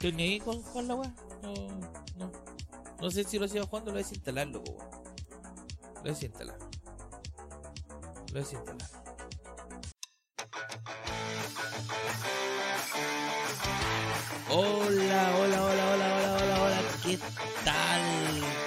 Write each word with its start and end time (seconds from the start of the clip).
Estoy 0.00 0.12
ni 0.12 0.22
ahí 0.22 0.38
con, 0.38 0.62
con 0.62 0.86
la 0.86 0.94
weá. 0.94 1.12
No, 1.42 1.54
no. 2.18 2.30
No 3.00 3.10
sé 3.10 3.24
si 3.24 3.36
lo 3.36 3.48
sigo 3.48 3.66
jugando, 3.66 3.90
lo 3.90 3.94
voy 3.94 4.02
a 4.02 4.06
desinstalarlo, 4.06 4.62
po, 4.62 4.70
weón. 4.70 4.90
Lo 4.90 6.02
voy 6.02 6.10
a 6.10 6.14
desinstalar. 6.14 6.56
Lo 6.56 8.32
voy 8.32 8.36
a 8.36 8.44
desinstalar. 8.44 8.88
Hola, 14.50 15.36
hola, 15.36 15.64
hola, 15.64 15.90
hola, 15.90 16.16
hola, 16.16 16.36
hola, 16.36 16.62
hola. 16.62 16.80
¿Qué 17.02 17.18
tal, 17.64 18.04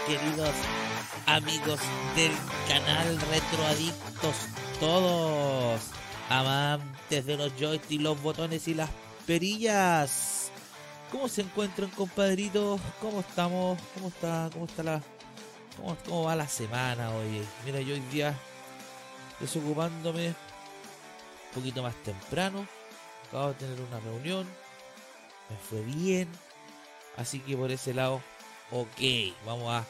queridos 0.08 0.56
amigos 1.28 1.80
del 2.18 2.34
canal 2.68 3.22
Retroadictos? 3.32 4.36
Todos 4.82 5.80
amantes 6.28 7.26
de 7.26 7.38
los 7.38 7.54
joysticks, 7.58 8.04
los 8.04 8.22
botones 8.22 8.68
y 8.68 8.74
las 8.74 8.90
perillas. 9.26 10.31
¿Cómo 11.12 11.28
se 11.28 11.42
encuentran, 11.42 11.90
compadritos? 11.90 12.80
¿Cómo 13.02 13.20
estamos? 13.20 13.78
¿Cómo 13.94 14.08
está? 14.08 14.50
¿Cómo 14.54 14.66
está 14.66 14.84
la 14.84 15.02
cómo, 15.76 15.98
cómo 16.06 16.24
va 16.24 16.36
la 16.38 16.48
semana 16.48 17.12
hoy? 17.12 17.46
Mira, 17.66 17.82
yo 17.82 17.96
hoy 17.96 18.00
día 18.12 18.34
desocupándome 19.42 20.30
un 20.30 20.36
poquito 21.54 21.84
más 21.84 21.96
temprano. 22.04 22.66
Acabo 23.28 23.50
de 23.50 23.54
tener 23.56 23.82
una 23.82 24.00
reunión. 24.00 24.48
Me 25.50 25.58
fue 25.58 25.82
bien. 25.82 26.30
Así 27.18 27.40
que 27.42 27.58
por 27.58 27.72
ese 27.72 27.94
lado, 27.94 28.22
ok, 28.72 29.36
vamos 29.46 29.70
a 29.70 29.86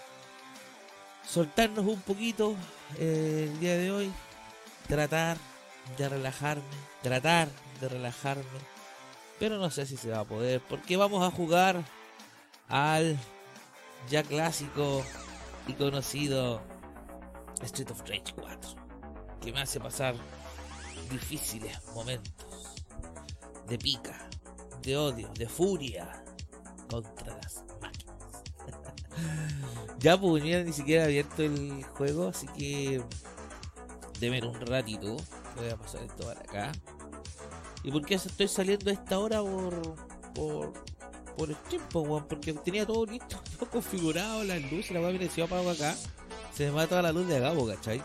soltarnos 1.27 1.85
un 1.85 2.01
poquito 2.01 2.55
eh, 2.97 3.47
el 3.51 3.59
día 3.59 3.77
de 3.77 3.91
hoy. 3.91 4.11
Tratar 4.87 5.37
de 5.97 6.09
relajarme. 6.09 6.63
Tratar 7.03 7.47
de 7.79 7.89
relajarme. 7.89 8.70
Pero 9.41 9.57
no 9.57 9.71
sé 9.71 9.87
si 9.87 9.97
se 9.97 10.11
va 10.11 10.19
a 10.19 10.23
poder. 10.23 10.61
Porque 10.69 10.97
vamos 10.97 11.23
a 11.23 11.35
jugar 11.35 11.83
al 12.69 13.17
ya 14.07 14.21
clásico 14.21 15.03
y 15.65 15.73
conocido 15.73 16.61
Street 17.63 17.89
of 17.89 18.01
Rage 18.01 18.35
4. 18.35 18.75
Que 19.41 19.51
me 19.51 19.61
hace 19.61 19.79
pasar 19.79 20.13
difíciles 21.09 21.75
momentos 21.95 22.75
de 23.67 23.79
pica, 23.79 24.29
de 24.83 24.95
odio, 24.95 25.27
de 25.33 25.49
furia 25.49 26.23
contra 26.87 27.35
las 27.37 27.63
máquinas. 27.81 28.43
ya 29.99 30.21
pues 30.21 30.43
ni 30.43 30.71
siquiera 30.71 31.05
he 31.05 31.05
abierto 31.07 31.41
el 31.41 31.83
juego, 31.95 32.27
así 32.27 32.45
que 32.49 33.03
ver 34.19 34.45
un 34.45 34.61
ratito. 34.67 35.17
Voy 35.55 35.69
a 35.69 35.77
pasar 35.77 36.03
esto 36.03 36.25
para 36.27 36.41
acá. 36.41 36.71
¿Y 37.83 37.91
por 37.91 38.05
qué 38.05 38.15
estoy 38.15 38.47
saliendo 38.47 38.89
a 38.89 38.93
esta 38.93 39.19
hora 39.19 39.41
por 40.33 40.73
por 41.37 41.49
el 41.49 41.55
tiempo, 41.55 42.01
weón? 42.01 42.27
Porque 42.27 42.53
tenía 42.53 42.85
todo 42.85 43.05
listo, 43.05 43.41
todo 43.57 43.69
configurado, 43.69 44.43
las 44.43 44.61
luces, 44.71 44.91
la 44.91 45.01
weá, 45.01 45.17
si 45.17 45.37
yo 45.37 45.45
apago 45.45 45.69
acá, 45.69 45.95
se 46.53 46.65
me 46.65 46.71
va 46.71 46.87
toda 46.87 47.01
la 47.01 47.11
luz 47.11 47.27
de 47.27 47.37
acá, 47.37 47.53
¿cachai? 47.75 48.01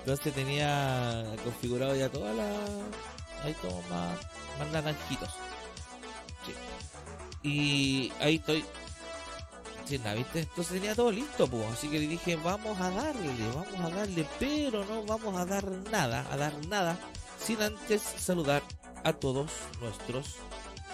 Entonces 0.00 0.34
tenía 0.34 1.24
configurado 1.42 1.94
ya 1.96 2.08
toda 2.10 2.32
la. 2.34 2.44
Ahí 3.42 3.54
todo 3.60 3.80
más, 3.88 4.18
más 4.58 4.72
naranjitos. 4.72 5.30
Sí. 6.44 7.48
Y 7.48 8.12
ahí 8.20 8.36
estoy. 8.36 8.64
Sin 9.86 10.02
nada, 10.02 10.14
¿viste? 10.14 10.40
Entonces 10.40 10.72
tenía 10.74 10.94
todo 10.94 11.10
listo, 11.10 11.46
pues. 11.46 11.66
Así 11.72 11.88
que 11.88 11.98
le 11.98 12.06
dije, 12.06 12.36
vamos 12.36 12.78
a 12.80 12.90
darle, 12.90 13.30
vamos 13.54 13.80
a 13.80 13.94
darle, 13.94 14.26
pero 14.38 14.84
no 14.84 15.04
vamos 15.04 15.36
a 15.36 15.44
dar 15.44 15.64
nada, 15.90 16.26
a 16.30 16.36
dar 16.36 16.66
nada, 16.66 16.98
sin 17.44 17.60
antes 17.60 18.02
saludar 18.02 18.62
a 19.04 19.12
todos 19.12 19.50
nuestros 19.80 20.36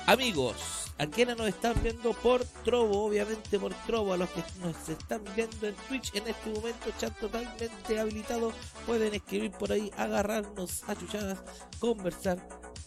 amigos. 0.07 0.57
A 0.99 1.07
quienes 1.07 1.37
nos 1.39 1.49
están 1.49 1.81
viendo 1.83 2.13
por 2.13 2.45
Trovo, 2.65 3.07
obviamente 3.07 3.59
por 3.59 3.73
Trovo, 3.87 4.13
a 4.13 4.17
los 4.17 4.29
que 4.31 4.43
nos 4.61 4.89
están 4.89 5.23
viendo 5.35 5.69
en 5.69 5.75
Twitch 5.89 6.15
en 6.15 6.27
este 6.29 6.51
momento, 6.51 6.91
chat 6.99 7.17
totalmente 7.19 7.99
habilitado, 7.99 8.53
pueden 8.85 9.15
escribir 9.15 9.53
por 9.53 9.73
ahí, 9.73 9.91
agarrarnos 9.97 10.83
a 10.89 10.95
chuchadas, 10.97 11.39
conversar, 11.79 12.39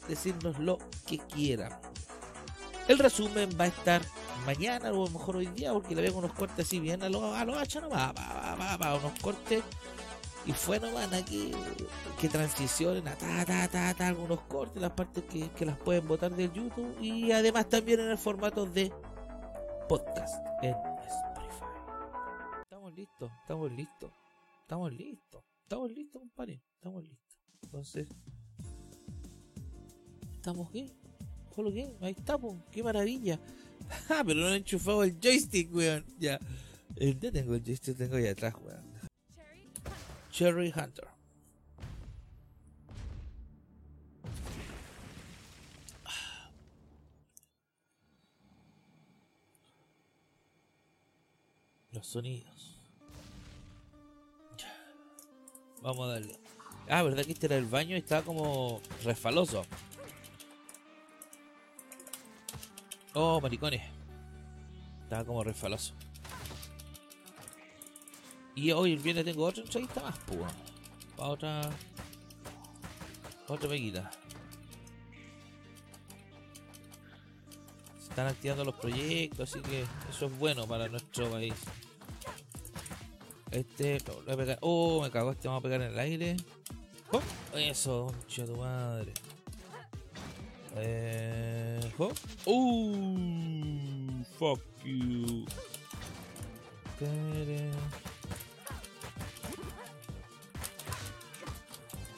decirnos 0.08 0.60
lo 0.60 0.78
que 1.08 1.18
quieran. 1.18 1.72
El 2.88 3.00
resumen 3.00 3.50
va 3.60 3.64
a 3.64 3.68
estar 3.68 4.02
mañana 4.46 4.92
o 4.92 5.10
mejor 5.10 5.38
hoy 5.38 5.48
día, 5.48 5.74
porque 5.74 5.96
le 5.96 6.02
veo 6.02 6.18
unos 6.18 6.34
cortes 6.34 6.68
así 6.68 6.80
bien 6.80 7.02
a 7.02 7.10
los 7.10 7.24
a 7.24 7.46
lo 7.46 7.58
hacha 7.58 7.80
nomás, 7.80 8.14
va, 8.14 8.56
va, 8.56 8.78
va, 8.78 8.96
unos 8.96 9.18
cortes 9.22 9.64
y 10.46 10.52
fue 10.52 10.80
nomás 10.80 11.12
aquí 11.14 11.52
que 12.20 12.28
transicionen 12.28 13.08
a 13.08 13.16
ta, 13.16 13.46
ta, 13.46 13.68
ta, 13.68 13.94
ta, 13.94 14.08
algunos 14.08 14.42
cortes, 14.42 14.82
las 14.82 14.92
partes 14.92 15.24
que, 15.26 15.50
que 15.52 15.66
las 15.66 15.78
pueden 15.78 16.08
botar 16.08 16.36
del 16.36 16.52
YouTube 16.52 16.98
y 17.02 17.32
además 17.32 17.70
también 17.70 18.02
en 18.02 18.10
el 18.10 18.18
formato 18.18 18.66
de 18.66 18.92
podcast 19.88 20.46
en 20.62 20.72
Spotify. 20.72 21.66
Estamos 22.64 22.94
listos, 22.94 23.32
estamos 23.42 23.72
listos, 23.72 24.12
estamos 24.62 24.94
listos, 24.94 25.44
estamos 25.64 25.92
listos, 25.92 26.22
compadre, 26.22 26.62
estamos 26.76 27.04
listos. 27.04 27.38
Entonces, 27.64 28.08
¿estamos 30.34 30.70
qué? 30.72 30.92
¿Solo 31.56 31.72
qué? 31.72 31.96
Ahí 32.02 32.16
estamos, 32.18 32.58
qué 32.72 32.84
maravilla. 32.84 33.40
Ah, 34.10 34.24
pero 34.26 34.40
no 34.40 34.48
he 34.50 34.56
enchufado 34.56 35.04
el 35.04 35.20
joystick, 35.20 35.72
weón. 35.76 36.06
Ya. 36.18 36.40
¿Dónde 36.96 37.32
tengo 37.34 37.54
el 37.54 37.64
joystick? 37.64 37.98
Tengo 37.98 38.16
ahí 38.16 38.28
atrás, 38.28 38.56
weón. 38.64 38.93
Cherry 40.34 40.74
Hunter. 40.76 41.08
Los 51.92 52.08
sonidos. 52.08 52.80
Vamos 55.84 56.10
a 56.10 56.14
darle. 56.14 56.40
Ah, 56.90 57.04
¿verdad 57.04 57.24
que 57.24 57.34
este 57.34 57.46
era 57.46 57.58
el 57.58 57.66
baño 57.66 57.96
y 57.96 58.00
estaba 58.00 58.24
como 58.24 58.82
resfaloso? 59.04 59.64
Oh, 63.14 63.40
maricones. 63.40 63.84
Estaba 65.04 65.24
como 65.26 65.44
resfaloso. 65.44 65.94
Y 68.56 68.72
hoy 68.72 68.94
el 68.94 69.00
viernes 69.00 69.26
tengo 69.26 69.46
otra 69.46 69.64
entrevista 69.64 70.02
más, 70.02 70.18
pues. 70.26 70.40
Para 71.18 71.30
otra. 71.30 71.62
Otra 73.48 73.70
peguita. 73.70 74.12
Se 78.00 78.10
están 78.10 78.28
activando 78.28 78.64
los 78.66 78.76
proyectos, 78.76 79.50
así 79.50 79.62
que 79.62 79.86
eso 80.10 80.26
es 80.28 80.38
bueno 80.38 80.68
para 80.68 80.88
nuestro 80.88 81.30
país. 81.32 81.56
Este, 83.52 83.98
voy 84.26 84.34
a 84.34 84.38
pegar. 84.38 84.58
Oh, 84.62 85.02
me 85.02 85.12
cago, 85.12 85.32
este 85.32 85.48
vamos 85.48 85.62
a 85.62 85.64
pegar 85.64 85.82
en 85.82 85.92
el 85.92 86.00
aire. 86.00 86.38
Oh, 87.12 87.22
eso, 87.58 88.08
concha 88.08 88.46
tu 88.46 88.56
madre. 88.56 89.14
Eh, 90.76 91.80
oh. 92.00 92.12
Uh, 92.46 94.24
fuck 94.40 94.60
you. 94.84 95.46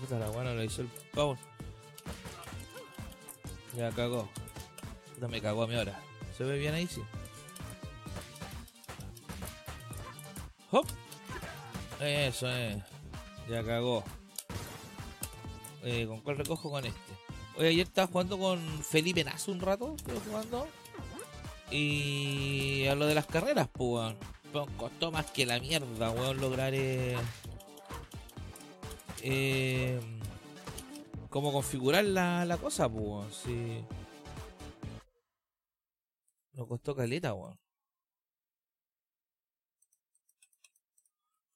Puta 0.06 0.20
la 0.20 0.30
buena 0.30 0.54
lo 0.54 0.64
hizo 0.64 0.84
el 0.84 0.88
pavo. 1.16 1.36
Ya 3.76 3.90
cagó. 3.90 4.30
Puta 5.16 5.28
me 5.28 5.42
cagó 5.42 5.64
a 5.64 5.68
mi 5.68 5.76
hora. 5.76 6.00
¿Se 6.38 6.44
ve 6.44 6.60
bien 6.60 6.76
ahí? 6.76 6.86
Sí. 6.86 7.02
¡Hop! 10.70 10.86
Eso 12.00 12.48
es. 12.52 12.84
Ya 13.50 13.64
cagó. 13.64 14.04
Eh, 15.84 16.06
¿Con 16.06 16.22
cuál 16.22 16.38
recojo? 16.38 16.70
Con 16.70 16.86
este. 16.86 17.14
Hoy 17.58 17.66
ayer 17.66 17.88
estaba 17.88 18.06
jugando 18.06 18.38
con 18.38 18.60
Felipe 18.84 19.24
Nazo 19.24 19.54
un 19.54 19.60
rato. 19.60 19.96
Estuve 19.96 20.20
jugando. 20.20 20.68
Y 21.72 22.86
a 22.86 22.94
lo 22.94 23.08
de 23.08 23.16
las 23.16 23.26
carreras, 23.26 23.70
pues, 23.74 23.90
weón. 23.90 24.18
Costó 24.78 25.12
más 25.12 25.32
que 25.32 25.48
la 25.48 25.60
mierda, 25.60 26.12
weón, 26.12 26.40
lograr. 26.40 26.76
Eh, 26.76 27.18
eh, 29.28 30.00
cómo 31.30 31.52
configurar 31.52 32.06
la, 32.06 32.46
la 32.46 32.58
cosa, 32.58 32.88
pues, 32.88 33.36
sí. 33.36 33.84
Nos 36.54 36.68
costó 36.68 36.96
caleta, 36.96 37.34
weón. 37.34 37.60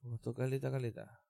Nos 0.01 0.13
costó 0.13 0.33
caleta, 0.33 0.71
caleta. 0.71 1.21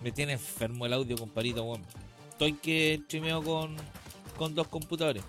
Me 0.00 0.12
tiene 0.12 0.34
enfermo 0.34 0.86
el 0.86 0.92
audio, 0.92 1.16
comparito, 1.18 1.64
weón. 1.64 1.84
Estoy 2.30 2.52
que 2.54 3.00
streameo 3.04 3.42
con, 3.42 3.76
con 4.38 4.54
dos 4.54 4.68
computadores. 4.68 5.24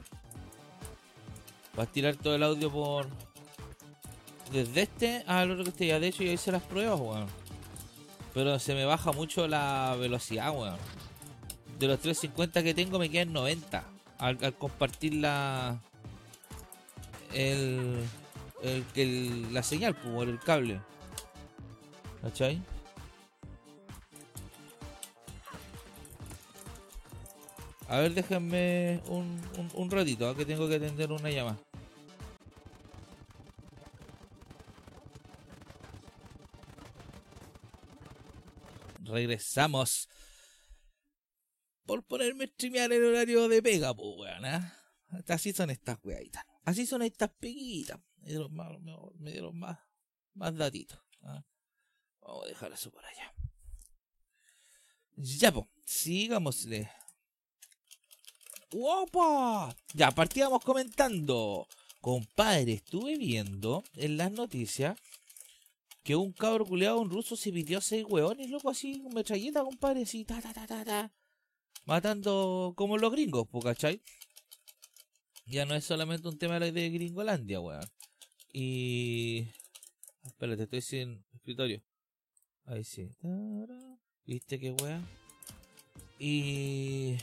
Va 1.77 1.83
a 1.83 1.91
tirar 1.91 2.15
todo 2.15 2.35
el 2.35 2.43
audio 2.43 2.71
por, 2.71 3.07
desde 4.53 4.83
este 4.83 5.23
al 5.27 5.51
otro 5.51 5.63
que 5.63 5.71
esté 5.71 5.87
ya. 5.87 5.99
De 5.99 6.07
hecho, 6.07 6.23
ya 6.23 6.31
hice 6.31 6.51
las 6.51 6.63
pruebas, 6.63 6.99
weón. 6.99 7.27
Pero 8.33 8.57
se 8.59 8.73
me 8.73 8.85
baja 8.85 9.11
mucho 9.11 9.47
la 9.47 9.95
velocidad, 9.99 10.55
weón. 10.55 10.77
De 11.79 11.87
los 11.87 11.99
350 11.99 12.63
que 12.63 12.73
tengo 12.73 12.99
me 12.99 13.09
quedan 13.09 13.33
90. 13.33 13.83
al, 14.19 14.53
compartir 14.55 15.15
la 15.15 15.81
el, 17.33 18.05
el, 18.95 19.53
la 19.53 19.63
señal 19.63 19.95
por 19.95 20.29
el 20.29 20.39
cable 20.39 20.79
¿cachai? 22.21 22.61
A 27.89 27.97
ver, 27.99 28.13
déjenme 28.13 29.01
un, 29.07 29.39
un, 29.57 29.69
un 29.73 29.91
ratito, 29.91 30.33
que 30.35 30.45
tengo 30.45 30.67
que 30.67 30.75
atender 30.75 31.11
una 31.11 31.29
llamada. 31.29 31.57
Regresamos. 39.13 40.09
Por 41.85 42.03
ponerme 42.03 42.45
a 42.45 42.47
streamear 42.47 42.91
el 42.91 43.03
horario 43.03 43.47
de 43.47 43.61
pega, 43.61 43.93
pues, 43.93 44.07
weón, 44.17 44.45
¿eh? 44.45 44.71
Así 45.27 45.53
son 45.53 45.69
estas 45.69 45.99
weaditas. 46.03 46.43
Así 46.65 46.85
son 46.85 47.03
estas 47.03 47.29
peguitas. 47.29 47.99
Me 48.17 48.29
dieron 48.29 48.53
más, 48.53 48.69
me 49.19 49.31
dieron 49.31 49.57
más, 49.57 49.77
más 50.33 50.55
datitos. 50.55 50.99
¿ah? 51.23 51.45
Vamos 52.21 52.45
a 52.45 52.47
dejar 52.47 52.71
eso 52.71 52.89
por 52.89 53.05
allá. 53.05 53.33
Ya, 55.15 55.51
pues, 55.51 55.67
sigámosle. 55.85 56.89
¡Opa! 58.71 59.75
Ya, 59.93 60.09
partíamos 60.09 60.63
comentando. 60.63 61.67
Compadre, 62.01 62.73
estuve 62.73 63.17
viendo 63.17 63.83
en 63.95 64.17
las 64.17 64.31
noticias 64.31 64.97
que 66.03 66.15
un 66.15 66.33
cabro 66.33 66.65
culeado, 66.65 66.99
un 66.99 67.09
ruso, 67.09 67.35
se 67.35 67.51
pidió 67.51 67.79
seis 67.81 68.05
hueones, 68.07 68.49
loco, 68.49 68.69
así, 68.69 69.01
con 69.01 69.13
metralleta, 69.13 69.63
compadre, 69.63 70.03
así, 70.03 70.25
ta, 70.25 70.41
ta, 70.41 70.53
ta, 70.53 70.67
ta, 70.67 70.83
ta. 70.83 71.13
Matando 71.85 72.73
como 72.75 72.97
los 72.97 73.11
gringos, 73.11 73.47
¿cachai? 73.63 74.01
Ya 75.45 75.65
no 75.65 75.75
es 75.75 75.83
solamente 75.83 76.27
un 76.27 76.37
tema 76.37 76.59
de 76.59 76.89
Gringolandia, 76.89 77.59
weón. 77.59 77.83
Y. 78.53 79.47
Espérate, 80.23 80.63
estoy 80.63 80.81
sin 80.81 81.25
escritorio. 81.33 81.81
Ahí 82.65 82.83
sí. 82.83 83.09
¿Viste 84.25 84.59
qué 84.59 84.71
weón? 84.71 85.05
Y. 86.19 87.17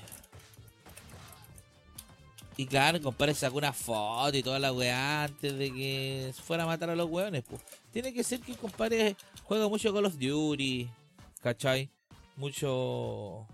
Y 2.56 2.67
claro, 2.67 3.00
compadre 3.00 3.35
sacó 3.35 3.58
una 3.58 3.73
foto 3.73 4.37
y 4.37 4.43
toda 4.43 4.58
la 4.58 4.73
weá 4.73 5.25
antes 5.25 5.56
de 5.56 5.73
que 5.73 6.35
fuera 6.44 6.64
a 6.64 6.67
matar 6.67 6.91
a 6.91 6.97
los 6.97 7.08
weones, 7.08 7.43
pues. 7.49 7.62
Tiene 7.93 8.12
que 8.12 8.23
ser 8.23 8.41
que 8.41 8.52
el 8.52 8.58
compadre 8.58 9.17
juega 9.44 9.69
mucho 9.69 9.93
Call 9.94 10.06
of 10.06 10.19
Duty, 10.19 10.88
¿cachai? 11.43 11.91
Mucho. 12.37 13.47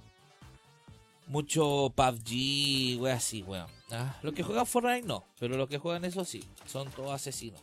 Mucho 1.29 1.93
PUBG, 1.95 3.01
weá 3.01 3.15
así, 3.15 3.43
weón. 3.43 3.67
¿Ah? 3.91 4.17
Los 4.23 4.33
que 4.35 4.43
juegan 4.43 4.67
Fortnite 4.67 5.07
no, 5.07 5.25
pero 5.39 5.57
los 5.57 5.69
que 5.69 5.79
juegan 5.79 6.05
eso 6.05 6.25
sí, 6.25 6.45
son 6.67 6.89
todos 6.91 7.13
asesinos. 7.13 7.61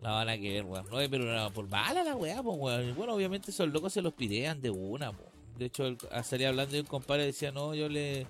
La 0.00 0.12
van 0.12 0.28
a 0.28 0.38
querer, 0.38 0.64
weón. 0.64 0.86
No, 0.90 0.96
pero 1.10 1.50
por 1.52 1.68
mala 1.68 2.02
la 2.02 2.16
weá, 2.16 2.42
pues, 2.42 2.56
weón. 2.58 2.94
Bueno, 2.94 3.14
obviamente 3.14 3.50
esos 3.50 3.68
locos 3.68 3.92
se 3.92 4.02
los 4.02 4.12
pidean 4.12 4.60
de 4.60 4.70
una, 4.70 5.12
pues. 5.12 5.28
De 5.58 5.66
hecho, 5.66 5.96
salía 6.24 6.48
hablando 6.48 6.72
de 6.72 6.80
un 6.80 6.86
compadre 6.86 7.26
decía, 7.26 7.52
no, 7.52 7.74
yo 7.74 7.88
le 7.88 8.26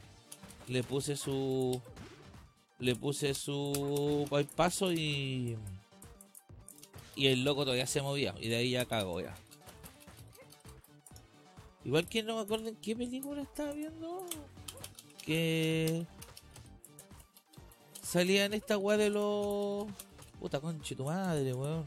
le 0.71 0.85
puse 0.85 1.17
su 1.17 1.83
le 2.79 2.95
puse 2.95 3.35
su 3.35 4.27
paso 4.55 4.93
y 4.93 5.57
y 7.17 7.27
el 7.27 7.43
loco 7.45 7.65
todavía 7.65 7.87
se 7.87 8.01
movía 8.01 8.35
y 8.41 8.49
de 8.49 8.57
ahí 8.57 8.71
ya 8.71 8.87
cagó 8.87 9.21
ya. 9.21 9.35
Igual 11.85 12.07
que 12.07 12.23
no 12.23 12.37
me 12.37 12.43
acuerdo 12.43 12.69
en 12.69 12.77
qué 12.77 12.95
película 12.95 13.43
estaba 13.43 13.73
viendo 13.73 14.25
que 15.25 16.07
salía 18.01 18.45
en 18.45 18.55
esta 18.55 18.79
weá 18.79 18.97
de 18.97 19.11
los 19.11 19.87
puta 20.39 20.61
conche 20.61 20.95
tu 20.95 21.05
madre 21.05 21.53
weón. 21.53 21.85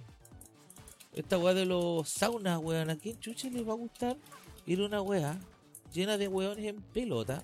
Esta 1.13 1.38
weá 1.38 1.53
de 1.53 1.65
los 1.65 2.09
saunas 2.09 2.59
weón 2.59 2.89
a 2.89 2.97
quién 2.97 3.18
chuche 3.19 3.50
les 3.50 3.65
va 3.65 3.71
a 3.71 3.77
gustar 3.77 4.18
ir 4.65 4.81
una 4.81 5.01
weá 5.01 5.39
llena 5.94 6.18
de 6.18 6.27
weones 6.27 6.65
en 6.65 6.81
pelota 6.81 7.44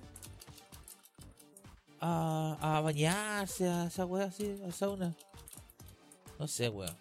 a, 2.02 2.82
bañarse, 2.84 3.68
a 3.68 3.86
esa 3.86 4.06
weá 4.06 4.26
así, 4.26 4.62
a 4.68 4.72
sauna. 4.72 5.16
No 6.38 6.48
sé, 6.48 6.70
weón. 6.70 6.96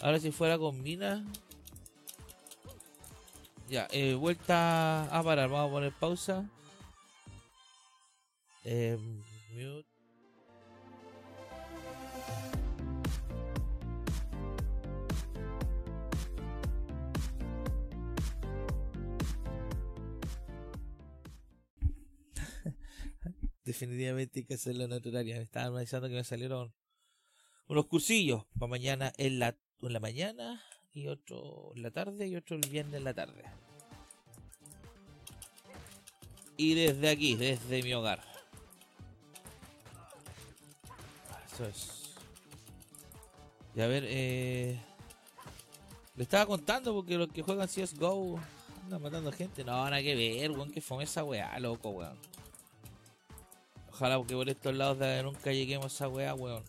Ahora 0.00 0.18
si 0.18 0.30
fuera 0.30 0.58
con 0.58 0.82
mina. 0.82 1.24
Ya, 3.68 3.86
eh, 3.90 4.14
vuelta 4.14 5.04
a 5.04 5.22
parar. 5.22 5.48
Vamos 5.48 5.68
a 5.68 5.72
poner 5.72 5.92
pausa. 5.92 6.48
Eh, 8.64 8.98
mute. 9.52 9.89
Definitivamente 23.70 24.40
hay 24.40 24.44
que 24.44 24.54
hacerlo 24.54 24.88
natural. 24.88 25.24
Me 25.24 25.42
estaba 25.42 25.66
analizando 25.66 26.08
que 26.08 26.14
me 26.14 26.24
salieron 26.24 26.72
unos 27.68 27.86
cursillos 27.86 28.44
para 28.58 28.68
mañana 28.68 29.12
en 29.16 29.38
la, 29.38 29.56
en 29.80 29.92
la 29.92 30.00
mañana 30.00 30.62
y 30.92 31.06
otro 31.06 31.72
en 31.76 31.82
la 31.82 31.90
tarde 31.90 32.26
y 32.26 32.34
otro 32.34 32.56
el 32.56 32.68
viernes 32.68 32.94
en 32.94 33.04
la 33.04 33.14
tarde. 33.14 33.44
Y 36.56 36.74
desde 36.74 37.08
aquí, 37.08 37.36
desde 37.36 37.82
mi 37.82 37.94
hogar. 37.94 38.22
Eso 41.52 41.66
es. 41.66 42.14
Y 43.74 43.80
a 43.80 43.86
ver, 43.86 44.04
eh... 44.06 44.78
Le 46.16 46.24
estaba 46.24 46.44
contando 46.44 46.92
porque 46.92 47.16
los 47.16 47.28
que 47.28 47.42
juegan 47.42 47.66
CSGO 47.66 48.38
andan 48.82 49.00
matando 49.00 49.32
gente. 49.32 49.64
No, 49.64 49.84
nada 49.84 50.02
que 50.02 50.14
ver, 50.14 50.50
weón, 50.50 50.70
que 50.70 50.80
fome 50.80 51.04
esa 51.04 51.24
weá, 51.24 51.58
loco, 51.60 51.90
weón. 51.90 52.29
Ojalá 54.00 54.16
porque 54.16 54.34
por 54.34 54.48
estos 54.48 54.74
lados 54.74 54.96
nunca 55.22 55.52
lleguemos 55.52 55.84
a 55.84 55.88
esa 55.88 56.08
weá, 56.08 56.34
weón. 56.34 56.64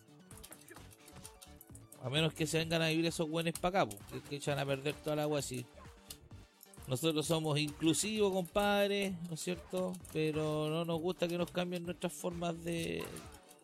A 2.04 2.10
menos 2.10 2.34
que 2.34 2.46
se 2.46 2.58
vengan 2.58 2.82
a 2.82 2.88
vivir 2.88 3.06
esos 3.06 3.26
weones 3.26 3.54
para 3.58 3.84
acá, 3.84 3.96
pues, 4.10 4.22
que 4.24 4.36
echan 4.36 4.58
a 4.58 4.66
perder 4.66 4.94
toda 4.96 5.16
la 5.16 5.22
agua 5.22 5.38
así. 5.38 5.64
Nosotros 6.86 7.24
somos 7.24 7.58
inclusivos, 7.58 8.34
compadre, 8.34 9.14
¿no 9.30 9.34
es 9.36 9.40
cierto? 9.40 9.94
Pero 10.12 10.68
no 10.68 10.84
nos 10.84 11.00
gusta 11.00 11.26
que 11.26 11.38
nos 11.38 11.50
cambien 11.50 11.86
nuestras 11.86 12.12
formas 12.12 12.62
de. 12.64 13.02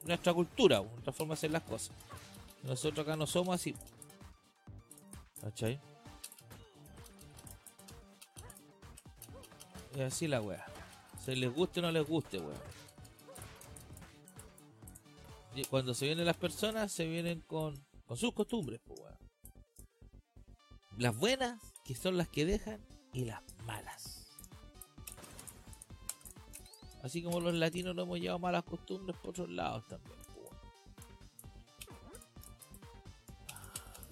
nuestra 0.04 0.32
cultura, 0.32 0.80
nuestra 0.80 1.12
forma 1.12 1.34
de 1.34 1.38
hacer 1.38 1.50
las 1.50 1.62
cosas. 1.64 1.94
Nosotros 2.62 3.06
acá 3.06 3.16
no 3.16 3.26
somos 3.26 3.54
así. 3.54 3.74
¿Cachai? 5.42 5.78
Es 9.94 10.00
así 10.00 10.26
la 10.26 10.40
weá. 10.40 10.64
Se 11.22 11.36
les 11.36 11.54
guste 11.54 11.80
o 11.80 11.82
no 11.82 11.92
les 11.92 12.08
guste, 12.08 12.38
weón 12.38 12.77
cuando 15.64 15.94
se 15.94 16.06
vienen 16.06 16.26
las 16.26 16.36
personas, 16.36 16.92
se 16.92 17.06
vienen 17.06 17.40
con, 17.40 17.74
con 18.06 18.16
sus 18.16 18.32
costumbres, 18.32 18.80
pues, 18.84 19.00
Las 20.96 21.16
buenas, 21.16 21.60
que 21.84 21.94
son 21.94 22.16
las 22.16 22.28
que 22.28 22.44
dejan, 22.44 22.80
y 23.12 23.24
las 23.24 23.42
malas. 23.64 24.26
Así 27.02 27.22
como 27.22 27.40
los 27.40 27.54
latinos 27.54 27.94
no 27.94 28.02
hemos 28.02 28.18
llevado 28.18 28.38
malas 28.38 28.64
costumbres 28.64 29.16
por 29.18 29.30
otros 29.30 29.48
lados 29.48 29.86
también. 29.86 30.18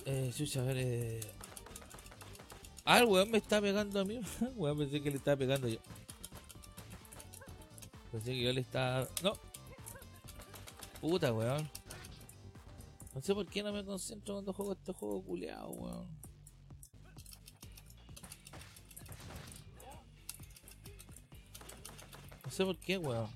Eh, 0.07 0.33
a 0.57 0.61
ver, 0.63 0.77
eh... 0.79 1.21
Ah, 2.85 3.01
el 3.01 3.07
weón 3.07 3.29
me 3.29 3.39
está 3.39 3.61
pegando 3.61 3.99
a 4.01 4.05
mí. 4.05 4.21
weón, 4.55 4.79
pensé 4.79 5.03
que 5.03 5.11
le 5.11 5.17
estaba 5.17 5.37
pegando 5.37 5.67
yo. 5.67 5.79
Pensé 8.13 8.31
que 8.31 8.43
yo 8.43 8.53
le 8.53 8.61
estaba. 8.61 9.09
No, 9.25 9.33
Puta, 11.09 11.33
weón. 11.33 11.71
No 13.15 13.23
sé 13.23 13.33
por 13.33 13.47
qué 13.47 13.63
no 13.63 13.73
me 13.73 13.85
concentro 13.85 14.35
cuando 14.35 14.53
juego 14.53 14.73
este 14.73 14.93
juego 14.93 15.23
culeado, 15.23 15.69
weón. 15.69 16.09
No 22.45 22.51
sé 22.51 22.65
por 22.65 22.77
qué, 22.79 22.99
weón. 22.99 23.31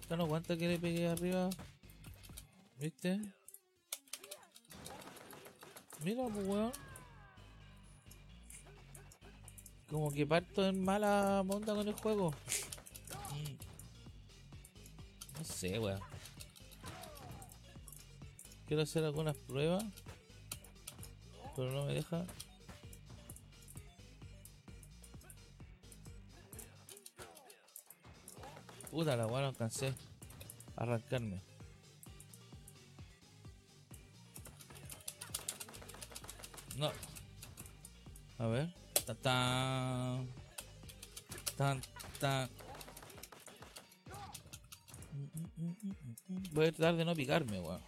Esto 0.00 0.16
no 0.16 0.24
aguanta 0.24 0.56
que 0.56 0.68
le 0.68 0.78
pegue 0.78 1.06
arriba. 1.06 1.50
¿Viste? 2.80 3.20
Mira, 6.02 6.22
pues, 6.32 6.46
weón. 6.46 6.72
Como 9.90 10.10
que 10.10 10.26
parto 10.26 10.66
en 10.66 10.82
mala 10.82 11.42
monta 11.44 11.74
con 11.74 11.86
el 11.86 11.94
juego. 11.94 12.32
Weón. 15.76 16.00
Quiero 18.66 18.82
hacer 18.82 19.04
algunas 19.04 19.36
pruebas. 19.36 19.84
Pero 21.56 21.72
no 21.72 21.86
me 21.86 21.94
deja. 21.94 22.24
Puta 28.90 29.16
la 29.16 29.26
weá, 29.26 29.42
no 29.42 29.48
alcancé 29.48 29.94
arrancarme. 30.76 31.40
No. 36.76 36.92
A 38.38 38.46
ver. 38.46 38.72
Ta 39.04 39.14
tan. 39.14 40.28
Tan 41.56 41.82
tan. 42.20 42.48
Voy 46.28 46.66
a 46.66 46.72
tratar 46.72 46.96
de 46.96 47.04
no 47.06 47.14
picarme, 47.14 47.60
weón. 47.60 47.80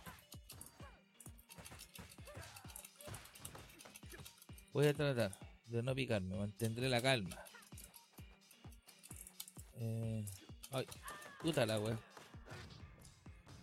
Voy 4.73 4.87
a 4.87 4.95
tratar 4.95 5.39
de 5.67 5.83
no 5.83 5.95
picarme, 5.95 6.37
mantendré 6.37 6.89
la 6.89 7.03
calma. 7.03 7.37
Eh... 9.75 10.25
Ay, 10.71 10.87
puta 11.43 11.67
la 11.67 11.79
weón. 11.79 12.01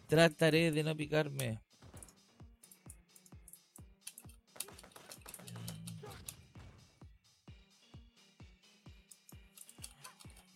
Trataré 0.07 0.71
de 0.71 0.83
no 0.83 0.95
picarme. 0.95 1.59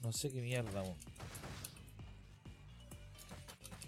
No 0.01 0.12
sé 0.12 0.32
qué 0.32 0.42
mierda, 0.42 0.84
weón. 0.84 1.21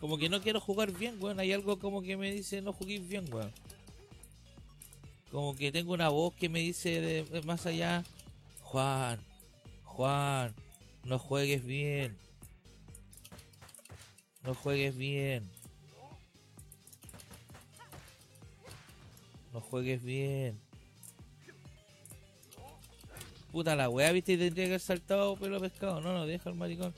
Como 0.03 0.17
que 0.17 0.27
no 0.27 0.41
quiero 0.41 0.59
jugar 0.59 0.91
bien, 0.91 1.15
weón. 1.23 1.39
Hay 1.39 1.53
algo 1.53 1.79
como 1.79 2.01
que 2.01 2.17
me 2.17 2.29
dice 2.29 2.61
no 2.61 2.73
juguéis 2.73 3.07
bien, 3.07 3.23
weón. 3.33 3.53
Como 5.31 5.55
que 5.55 5.71
tengo 5.71 5.93
una 5.93 6.09
voz 6.09 6.33
que 6.33 6.49
me 6.49 6.59
dice 6.59 6.99
de, 6.99 7.41
más 7.43 7.65
allá. 7.65 8.03
Juan, 8.63 9.17
Juan, 9.85 10.53
no 11.05 11.17
juegues 11.19 11.63
bien. 11.63 12.17
No 14.43 14.53
juegues 14.55 14.97
bien. 14.97 15.49
No 19.53 19.61
juegues 19.61 20.03
bien. 20.03 20.59
Puta 23.53 23.73
la 23.77 23.87
weá, 23.87 24.11
viste, 24.11 24.33
y 24.33 24.37
tendría 24.37 24.65
que 24.65 24.71
haber 24.71 24.81
saltado 24.81 25.37
pelo 25.37 25.61
pescado. 25.61 26.01
No, 26.01 26.11
no, 26.11 26.25
deja 26.25 26.49
el 26.49 26.55
maricón. 26.57 26.93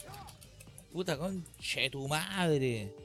Puta 0.96 1.18
conche 1.18 1.90
tu 1.90 2.08
madre. 2.08 2.96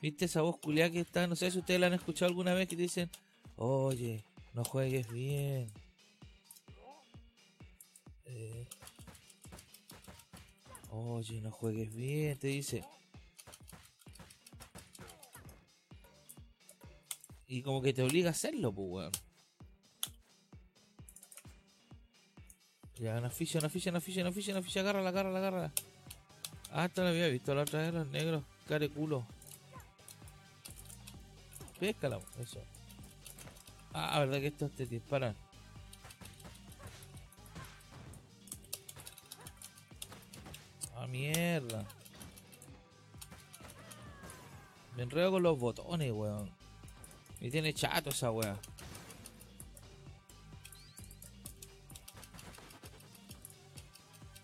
¿Viste 0.00 0.26
esa 0.26 0.42
voz 0.42 0.56
culiada 0.58 0.92
que 0.92 1.00
está? 1.00 1.26
No 1.26 1.34
sé 1.34 1.50
si 1.50 1.58
ustedes 1.58 1.80
la 1.80 1.88
han 1.88 1.94
escuchado 1.94 2.28
alguna 2.28 2.54
vez 2.54 2.68
que 2.68 2.76
te 2.76 2.82
dicen, 2.82 3.10
oye, 3.56 4.22
no 4.54 4.62
juegues 4.64 5.10
bien. 5.10 5.68
Eh, 8.26 8.68
oye, 10.90 11.40
no 11.40 11.50
juegues 11.50 11.92
bien, 11.92 12.38
te 12.38 12.46
dice. 12.46 12.84
Y 17.48 17.62
como 17.62 17.82
que 17.82 17.92
te 17.92 18.04
obliga 18.04 18.28
a 18.28 18.30
hacerlo, 18.30 18.72
pues, 18.72 18.88
weón. 18.88 19.31
Ya, 23.02 23.18
una 23.18 23.30
ficha, 23.30 23.58
una 23.58 23.68
ficha, 23.68 23.90
una 23.90 24.00
ficha, 24.00 24.20
una 24.20 24.30
ficha, 24.30 24.52
una 24.52 24.62
ficha, 24.62 24.78
agárrala, 24.78 25.08
agárrala, 25.08 25.38
agárrala. 25.38 25.72
Ah, 26.70 26.84
esta 26.84 27.02
la 27.02 27.08
había 27.08 27.26
visto 27.26 27.52
la 27.52 27.62
otra 27.62 27.80
vez, 27.80 27.92
los 27.92 28.06
negros, 28.06 28.44
care 28.68 28.88
culo. 28.90 29.26
Péscala, 31.80 32.20
eso. 32.40 32.60
Ah, 33.92 34.20
verdad 34.20 34.38
que 34.38 34.46
estos 34.46 34.70
te 34.70 34.86
disparan. 34.86 35.34
Ah, 40.94 41.08
mierda. 41.08 41.84
Me 44.96 45.02
enredo 45.02 45.32
con 45.32 45.42
los 45.42 45.58
botones, 45.58 46.12
weón. 46.12 46.48
Me 47.40 47.50
tiene 47.50 47.74
chato 47.74 48.10
esa 48.10 48.30
weá. 48.30 48.56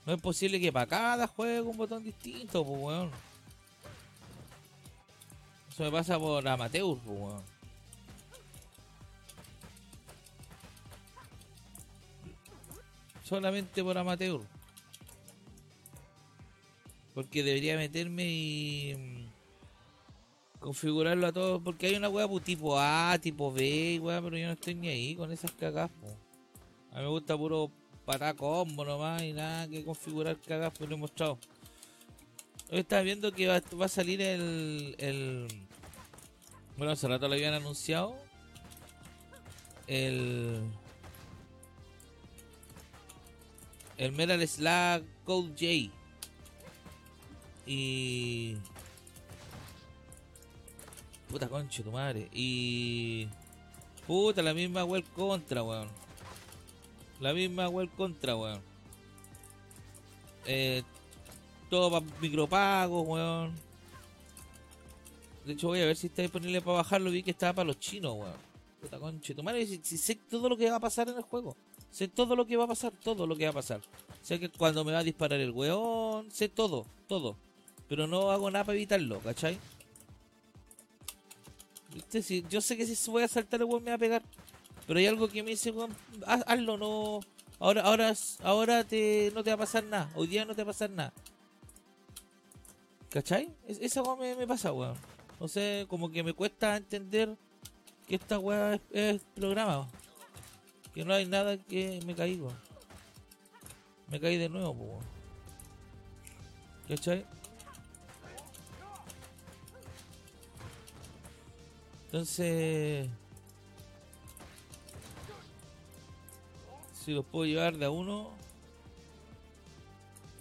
No 0.09 0.15
es 0.15 0.23
posible 0.23 0.59
que 0.59 0.73
para 0.73 0.87
cada 0.87 1.27
juego 1.27 1.69
un 1.69 1.77
botón 1.77 2.03
distinto, 2.03 2.65
pues 2.65 2.81
weón. 2.81 3.11
Eso 5.71 5.83
me 5.83 5.91
pasa 5.91 6.19
por 6.19 6.49
amateur, 6.49 6.97
pues 7.05 7.21
weón. 7.21 7.43
Solamente 13.23 13.85
por 13.85 13.99
amateur. 13.99 14.41
Porque 17.13 17.43
debería 17.43 17.77
meterme 17.77 18.25
y 18.25 18.95
mm, 18.97 20.59
configurarlo 20.59 21.27
a 21.27 21.33
todos. 21.35 21.61
Porque 21.63 21.89
hay 21.89 21.97
una 21.97 22.09
weá 22.09 22.27
pues, 22.27 22.45
tipo 22.45 22.81
A, 22.81 23.19
tipo 23.21 23.53
B, 23.53 24.01
weá, 24.03 24.23
pero 24.23 24.39
yo 24.39 24.47
no 24.47 24.55
estoy 24.55 24.75
ni 24.75 24.89
ahí 24.89 25.15
con 25.15 25.31
esas 25.33 25.51
cagas. 25.51 25.91
A 26.93 26.97
mí 26.97 27.03
me 27.03 27.09
gusta 27.09 27.37
puro 27.37 27.71
para 28.09 28.33
combo 28.33 28.87
nomás 28.87 29.23
y 29.23 29.35
nada 29.35 29.69
que 29.69 29.85
configurar 29.85 30.41
cagas 30.41 30.73
pues 30.79 30.89
lo 30.89 30.97
he 30.97 30.99
mostrado. 30.99 31.39
Hoy 32.71 32.79
estaba 32.79 33.03
viendo 33.03 33.31
que 33.33 33.47
va, 33.49 33.61
a 33.85 33.89
salir 33.89 34.23
el, 34.23 34.95
el. 34.97 35.47
Bueno, 36.79 36.95
hace 36.95 37.07
rato 37.07 37.29
lo 37.29 37.35
habían 37.35 37.53
anunciado. 37.53 38.17
El. 39.87 40.63
El 43.99 44.13
Metal 44.13 44.49
Slug 44.49 45.05
Code 45.27 45.51
J. 45.51 45.93
Y. 47.67 48.57
Puta 51.29 51.47
concha 51.47 51.83
tu 51.83 51.93
madre. 51.93 52.31
Y. 52.33 53.29
Puta, 54.07 54.41
la 54.41 54.55
misma 54.55 54.85
web 54.85 55.05
contra, 55.15 55.63
weón. 55.63 56.08
La 57.21 57.33
misma 57.33 57.69
web 57.69 57.89
contra, 57.97 58.37
weón. 58.37 58.61
Eh, 60.47 60.83
todo 61.69 61.91
para 61.91 62.07
micropagos, 62.21 63.07
weón. 63.07 63.55
De 65.45 65.55
hecho, 65.55 65.69
voy 65.69 65.81
a 65.81 65.87
ver 65.87 65.97
si 65.97 66.09
está 66.09 66.23
disponible 66.23 66.61
para 66.61 66.79
bajarlo. 66.79 67.11
Vi 67.11 67.23
que 67.23 67.33
estaba 67.33 67.55
para 67.55 67.67
los 67.67 67.81
chinos, 67.81 68.15
weón. 68.17 68.49
Puta 68.81 68.99
conche, 68.99 69.35
tu 69.35 69.43
madre, 69.43 69.67
si, 69.67 69.99
sé 69.99 70.15
todo 70.15 70.49
lo 70.49 70.57
que 70.57 70.71
va 70.71 70.77
a 70.77 70.81
pasar 70.81 71.09
en 71.09 71.17
el 71.17 71.23
juego. 71.23 71.57
Sé 71.91 72.07
todo 72.07 72.37
lo 72.37 72.47
que 72.47 72.57
va 72.57 72.65
a 72.65 72.69
pasar, 72.69 72.93
todo 73.03 73.27
lo 73.27 73.37
que 73.37 73.45
va 73.45 73.51
a 73.51 73.55
pasar. 73.55 73.81
Sé 74.23 74.39
que 74.39 74.49
cuando 74.51 74.85
me 74.85 74.93
va 74.93 74.99
a 74.99 75.05
disparar 75.05 75.41
el 75.41 75.51
weón, 75.51 76.31
sé 76.31 76.49
todo, 76.49 76.87
todo. 77.09 77.37
Pero 77.89 78.07
no 78.07 78.31
hago 78.31 78.51
nada 78.51 78.65
para 78.65 78.77
evitarlo, 78.77 79.19
¿cachai? 79.21 79.59
¿Viste? 81.95 82.23
Si, 82.23 82.45
yo 82.49 82.61
sé 82.61 82.77
que 82.77 82.87
si 82.87 83.11
voy 83.11 83.23
a 83.23 83.29
saltar 83.29 83.61
el 83.61 83.67
weón 83.67 83.83
me 83.83 83.91
va 83.91 83.97
a 83.97 83.99
pegar. 83.99 84.23
Pero 84.89 85.01
hay 85.01 85.07
algo 85.07 85.29
que 85.29 85.43
me 85.43 85.51
dice, 85.51 85.75
hazlo, 86.27 86.79
no. 86.79 87.21
Ahora, 87.59 87.83
ahora, 87.83 88.15
ahora 88.43 88.85
te, 88.85 89.31
no 89.35 89.45
te 89.45 89.51
va 89.51 89.55
a 89.55 89.59
pasar 89.59 89.85
nada. 89.85 90.11
Hoy 90.15 90.29
día 90.29 90.47
no 90.47 90.55
te 90.55 90.65
va 90.65 90.71
a 90.71 90.73
pasar 90.73 90.89
nada. 90.89 91.13
¿Cachai? 93.11 93.55
esa 93.69 94.03
weá 94.03 94.35
me, 94.35 94.47
pasa, 94.47 94.73
weón. 94.73 94.97
No 95.39 95.47
sé, 95.47 95.85
como 95.91 96.11
que 96.11 96.23
me 96.23 96.33
cuesta 96.33 96.75
entender 96.75 97.37
que 98.07 98.15
esta 98.15 98.39
weá 98.39 98.81
es, 98.91 99.21
programa. 99.35 99.87
Que 100.95 101.05
no 101.05 101.13
hay 101.13 101.27
nada 101.27 101.59
que 101.59 102.01
me 102.07 102.15
caigo. 102.15 102.51
Me 104.07 104.19
caí 104.19 104.39
de 104.39 104.49
nuevo, 104.49 104.73
weón. 104.73 105.05
¿Cachai? 106.89 107.27
Entonces... 112.07 113.07
si 117.09 117.15
los 117.15 117.25
puedo 117.25 117.47
llevar 117.47 117.79
de 117.79 117.87
a 117.87 117.91
uno. 117.91 118.29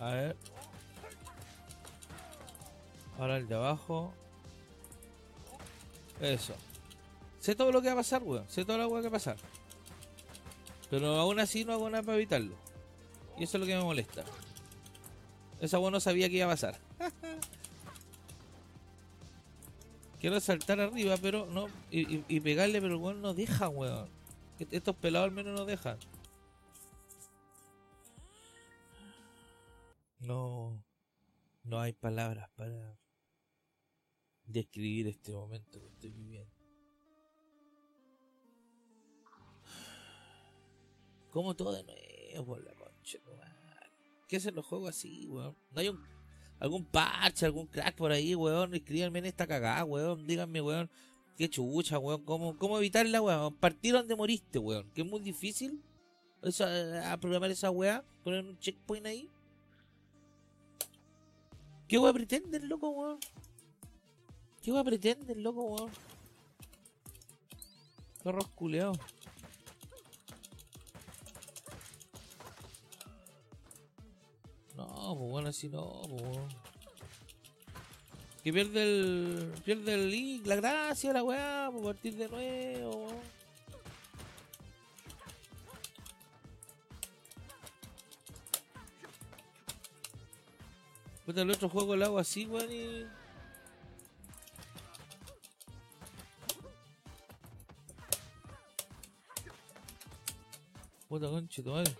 A 0.01 0.11
ver. 0.11 0.35
Ahora 3.17 3.37
el 3.37 3.47
de 3.47 3.55
abajo. 3.55 4.11
Eso. 6.19 6.55
Sé 7.39 7.55
todo 7.55 7.71
lo 7.71 7.81
que 7.81 7.87
va 7.87 7.93
a 7.93 7.95
pasar, 7.95 8.21
weón. 8.21 8.43
Sé 8.49 8.65
todo 8.65 8.79
lo 8.79 8.89
que 8.89 8.99
va 8.99 9.07
a 9.07 9.11
pasar. 9.11 9.37
Pero 10.89 11.15
aún 11.15 11.39
así 11.39 11.63
no 11.63 11.71
hago 11.71 11.89
nada 11.89 12.03
para 12.03 12.17
evitarlo. 12.17 12.55
Y 13.37 13.45
eso 13.45 13.55
es 13.55 13.61
lo 13.61 13.65
que 13.65 13.77
me 13.77 13.83
molesta. 13.85 14.25
Esa 15.61 15.79
weón 15.79 15.93
no 15.93 16.01
sabía 16.01 16.27
que 16.27 16.35
iba 16.35 16.47
a 16.47 16.49
pasar. 16.49 16.77
Quiero 20.19 20.37
saltar 20.41 20.81
arriba, 20.81 21.15
pero 21.15 21.45
no. 21.45 21.69
Y, 21.91 22.41
pegarle, 22.41 22.81
pero 22.81 22.95
el 22.95 23.01
weón 23.01 23.21
no 23.21 23.33
deja, 23.33 23.69
weón. 23.69 24.09
Estos 24.69 24.97
pelados 24.97 25.29
al 25.29 25.33
menos 25.33 25.57
no 25.57 25.63
dejan. 25.63 25.97
No, 30.27 30.83
no 31.63 31.79
hay 31.79 31.93
palabras 31.93 32.49
para 32.57 32.99
describir 34.43 35.07
este 35.07 35.31
momento 35.31 35.79
que 35.79 35.87
estoy 35.87 36.09
viviendo. 36.09 36.53
Como 41.29 41.55
todo 41.55 41.71
de 41.71 41.83
nuevo, 41.85 42.57
la 42.57 42.73
concha 42.73 43.19
qué 44.27 44.35
hacen 44.35 44.53
los 44.53 44.65
juegos 44.65 44.89
así, 44.89 45.29
weón? 45.29 45.55
No 45.71 45.79
hay 45.79 45.87
un, 45.87 46.03
algún 46.59 46.83
parche, 46.83 47.45
algún 47.45 47.67
crack 47.67 47.95
por 47.95 48.11
ahí, 48.11 48.35
weón. 48.35 48.75
Escríbanme 48.75 49.19
en 49.19 49.27
esta 49.27 49.47
cagada, 49.47 49.85
weón. 49.85 50.27
Díganme, 50.27 50.59
weón. 50.59 50.89
Qué 51.37 51.49
chucha, 51.49 51.99
weón. 51.99 52.25
¿Cómo, 52.25 52.57
cómo 52.57 52.77
evitarla, 52.79 53.21
weón? 53.21 53.55
Partir 53.55 53.93
donde 53.93 54.13
moriste, 54.13 54.59
weón. 54.59 54.91
Que 54.91 55.03
es 55.03 55.07
muy 55.07 55.21
difícil. 55.21 55.81
Eso, 56.43 56.65
a 56.65 57.15
programar 57.15 57.49
esa 57.49 57.71
weá. 57.71 58.03
Poner 58.25 58.43
un 58.43 58.59
checkpoint 58.59 59.05
ahí. 59.05 59.31
¿Qué 61.87 61.97
weá 61.97 62.11
pretenden, 62.11 62.67
loco, 62.67 62.89
weón? 62.89 63.19
¿Qué 64.61 64.71
weá 64.73 64.83
pretenden, 64.83 65.41
loco, 65.41 65.63
weón? 65.63 65.91
Perros 68.23 68.47
culeados. 68.55 68.97
No, 74.75 75.15
pues 75.17 75.31
bueno, 75.31 75.49
así 75.49 75.69
no, 75.69 76.01
pues 76.09 76.21
bueno. 76.21 76.47
Que 78.43 78.51
pierde 78.51 78.83
el. 78.83 79.53
pierde 79.63 79.93
el 79.93 80.11
link, 80.11 80.45
la 80.45 80.55
gracia, 80.57 81.13
la 81.13 81.23
weá, 81.23 81.69
por 81.71 81.83
partir 81.83 82.15
de 82.15 82.27
nuevo, 82.27 82.95
weón. 83.05 83.36
Puta, 91.27 91.41
el 91.41 91.51
otro 91.51 91.67
juego 91.67 91.93
lo 91.97 92.05
hago 92.05 92.19
así, 92.19 92.45
weón, 92.45 92.71
y. 92.71 93.05
Puta 101.09 101.27
conchito, 101.27 101.71
madre. 101.71 101.93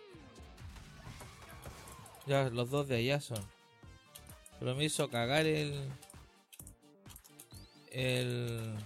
Ya, 2.25 2.49
los 2.49 2.69
dos 2.69 2.87
de 2.87 2.95
allá 2.95 3.19
son. 3.19 3.43
Pero 4.59 4.75
me 4.75 4.85
hizo 4.85 5.09
cagar 5.09 5.45
el. 5.45 5.91
El. 7.91 8.77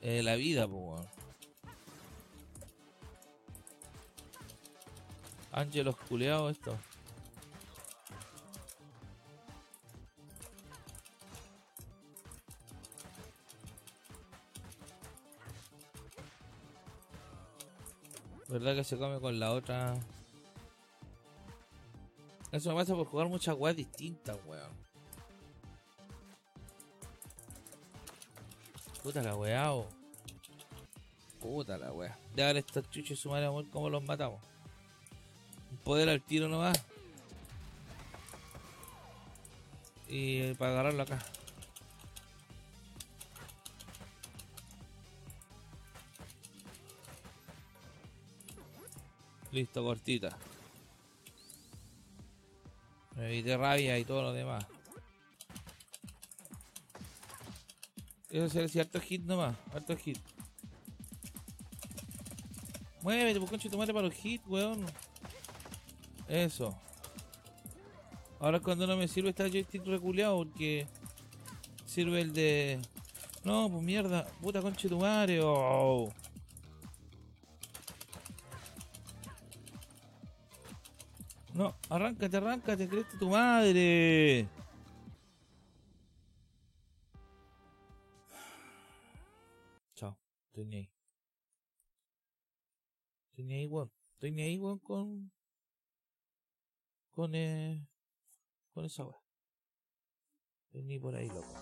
Eh, 0.00 0.22
la 0.22 0.34
vida, 0.36 0.66
pues, 0.66 0.89
Ángelos 5.60 5.94
culeados 6.08 6.52
esto. 6.52 6.74
¿Verdad 18.48 18.74
que 18.74 18.84
se 18.84 18.96
come 18.96 19.20
con 19.20 19.38
la 19.38 19.52
otra? 19.52 19.98
Eso 22.50 22.70
me 22.70 22.76
pasa 22.76 22.94
por 22.94 23.06
jugar 23.06 23.28
muchas 23.28 23.54
weas 23.54 23.76
distintas, 23.76 24.38
weón. 24.46 24.72
Puta 29.02 29.22
la 29.22 29.36
weá, 29.36 29.74
oh. 29.74 29.86
Puta 31.38 31.76
la 31.76 31.92
weá. 31.92 32.18
Déjale 32.34 32.60
estos 32.60 32.88
chuchos 32.88 33.18
su 33.18 33.28
madre 33.28 33.44
amor 33.44 33.68
cómo 33.68 33.90
los 33.90 34.02
matamos. 34.02 34.40
Poder 35.90 36.08
al 36.08 36.22
tiro 36.22 36.46
nomás. 36.46 36.80
Y 40.06 40.54
para 40.54 40.70
agarrarlo 40.70 41.02
acá. 41.02 41.18
Listo, 49.50 49.82
cortita. 49.82 50.38
Me 53.16 53.26
evité 53.26 53.56
rabia 53.56 53.98
y 53.98 54.04
todo 54.04 54.22
lo 54.22 54.32
demás. 54.32 54.64
Eso 58.28 58.48
se 58.48 58.60
decía 58.60 58.82
harto 58.82 59.00
hit 59.00 59.22
nomás, 59.22 59.56
harto 59.74 59.96
hit. 59.96 60.20
Muévete, 63.02 63.40
pues 63.40 63.50
concha 63.50 63.68
tu 63.68 63.76
madre 63.76 63.92
para 63.92 64.06
los 64.06 64.24
hits, 64.24 64.46
weón. 64.46 64.86
Eso. 66.30 66.78
Ahora 68.38 68.60
cuando 68.60 68.86
no 68.86 68.96
me 68.96 69.08
sirve 69.08 69.30
esta 69.30 69.48
joystick 69.48 69.84
reculeado 69.84 70.36
porque 70.38 70.86
sirve 71.84 72.20
el 72.20 72.32
de. 72.32 72.80
No, 73.42 73.68
pues 73.68 73.82
mierda, 73.82 74.26
puta 74.40 74.62
concha 74.62 74.88
tu 74.88 74.98
madre. 74.98 75.40
Oh. 75.42 76.12
No, 81.52 81.74
arráncate, 81.88 82.36
arráncate, 82.36 82.88
creeste 82.88 83.18
tu 83.18 83.28
madre. 83.28 84.48
Chao, 89.96 90.16
estoy 90.46 90.64
ni 90.66 90.76
ahí. 90.76 90.90
Estoy 93.30 93.44
ni 93.44 93.54
ahí, 93.54 93.66
weón. 93.66 93.90
Estoy 94.12 94.30
ni 94.30 94.42
ahí, 94.42 94.58
weón, 94.58 94.78
con. 94.78 95.39
Con, 97.12 97.34
eh. 97.34 97.86
Con 98.72 98.84
esa. 98.84 99.04
Estoy 100.66 100.84
ni 100.84 100.98
por 100.98 101.14
ahí, 101.16 101.28
loco. 101.28 101.54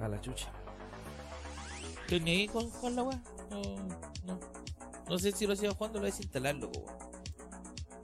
A 0.00 0.08
la 0.08 0.20
chucha. 0.20 0.50
Estoy 2.00 2.20
ni 2.20 2.30
ahí 2.30 2.48
con, 2.48 2.70
con 2.70 2.96
la 2.96 3.02
weón. 3.02 3.22
No, 3.50 3.60
no. 4.24 4.40
No 5.06 5.18
sé 5.18 5.32
si 5.32 5.46
lo 5.46 5.54
sigo 5.54 5.74
jugando, 5.74 5.98
lo 5.98 6.04
voy 6.04 6.10
a 6.10 6.12
desinstalar, 6.12 6.54
loco. 6.54 6.86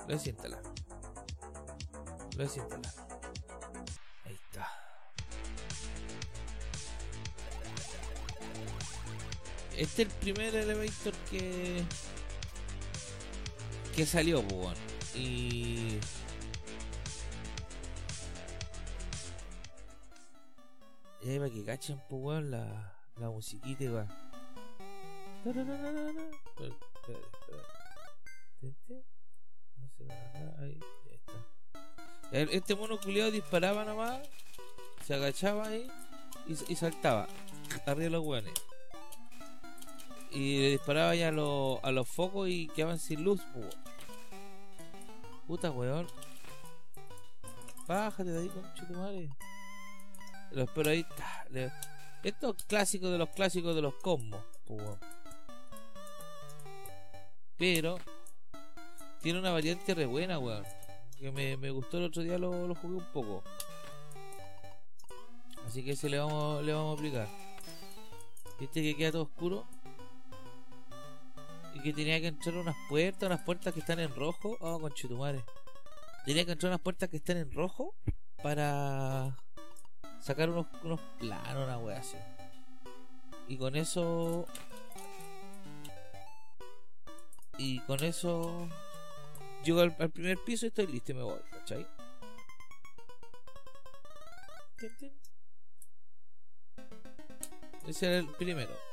Lo 0.01 0.05
voy 0.05 0.15
a 0.15 0.19
desinstalar. 0.19 0.63
Lo 0.63 0.71
voy 2.37 2.41
a 2.41 2.43
desinstalar. 2.43 2.93
Ahí 4.25 4.35
está. 4.35 4.69
Este 9.77 10.03
es 10.03 10.09
el 10.09 10.09
primer 10.09 10.55
elevator 10.55 11.15
que. 11.31 11.85
Que 13.97 14.05
salió, 14.07 14.43
pues. 14.47 14.77
Y. 15.17 15.99
Y 21.23 21.31
ahí 21.31 21.39
para 21.39 21.51
que 21.51 21.65
cachen, 21.65 22.01
pues, 22.09 22.23
weón, 22.23 22.51
la, 22.51 22.95
la 23.17 23.31
musiquita, 23.31 23.85
weón. 23.85 24.09
Ahí, 30.61 30.79
está. 31.11 31.33
Este 32.33 32.75
mono 32.75 32.99
culiado 32.99 33.31
disparaba 33.31 33.85
nomás, 33.85 34.21
se 35.07 35.15
agachaba 35.15 35.69
ahí 35.69 35.89
y, 36.47 36.75
saltaba 36.77 37.27
arriba 37.87 37.95
de 38.05 38.11
los 38.11 38.25
hueones. 38.25 38.53
Y 40.33 40.59
le 40.61 40.71
disparaba 40.71 41.15
ya 41.15 41.29
a, 41.29 41.33
los- 41.33 41.79
a 41.83 41.91
los 41.93 42.09
focos 42.09 42.49
y 42.49 42.69
quedaban 42.69 42.99
sin 42.99 43.23
luz. 43.25 43.41
po. 43.55 43.61
Puta 45.47 45.71
weón. 45.71 46.07
Bájate 47.87 48.31
de 48.31 48.41
ahí, 48.41 48.49
concha 48.49 48.87
tu 48.87 48.95
madre. 48.95 49.31
Lo 50.51 50.63
espero 50.63 50.91
ahí. 50.91 51.07
Esto 52.23 52.55
es 52.57 52.65
clásico 52.65 53.11
de 53.11 53.19
los 53.19 53.29
clásicos 53.31 53.75
de 53.75 53.83
los 53.83 53.95
combos. 53.95 54.41
Pero 57.57 57.99
tiene 59.23 59.39
una 59.39 59.53
variante 59.53 59.95
re 59.95 60.07
buena, 60.07 60.39
weón. 60.39 60.65
Que 61.19 61.31
me, 61.31 61.57
me 61.57 61.71
gustó 61.71 61.99
el 61.99 62.05
otro 62.05 62.23
día, 62.23 62.39
lo, 62.39 62.67
lo 62.67 62.75
jugué 62.75 62.97
un 62.97 63.13
poco. 63.13 63.43
Así 65.67 65.85
que 65.85 65.93
ese 65.93 66.09
le 66.09 66.19
vamos, 66.19 66.63
le 66.65 66.73
vamos 66.73 66.97
a 66.97 66.99
aplicar. 66.99 67.29
Viste 68.59 68.83
que 68.83 68.97
queda 68.97 69.13
todo 69.13 69.23
oscuro. 69.23 69.65
Que 71.87 71.93
tenía 71.93 72.21
que 72.21 72.27
entrar 72.27 72.57
unas 72.57 72.75
puertas, 72.89 73.29
unas 73.29 73.43
puertas 73.43 73.73
que 73.73 73.79
están 73.79 74.01
en 74.01 74.13
rojo. 74.13 74.57
Oh, 74.59 74.81
conchetumare. 74.81 75.45
Tenía 76.25 76.45
que 76.45 76.51
entrar 76.51 76.71
unas 76.71 76.81
puertas 76.81 77.09
que 77.09 77.19
están 77.19 77.37
en 77.37 77.53
rojo 77.53 77.95
para 78.43 79.39
sacar 80.19 80.51
unos, 80.51 80.67
planos, 81.21 81.65
una 81.65 81.79
wea 81.79 82.01
así. 82.01 82.17
Y 83.47 83.57
con 83.57 83.77
eso 83.77 84.49
y 87.57 87.79
con 87.83 88.03
eso 88.03 88.69
llego 89.65 89.83
al, 89.83 89.95
al 90.01 90.11
primer 90.11 90.39
piso 90.39 90.67
y 90.67 90.71
estoy 90.71 90.89
listo 90.89 91.13
y 91.13 91.15
me 91.15 91.23
voy, 91.23 91.39
¿cachai? 91.53 91.87
Ese 97.87 98.07
era 98.07 98.19
el 98.19 98.27
primero. 98.35 98.86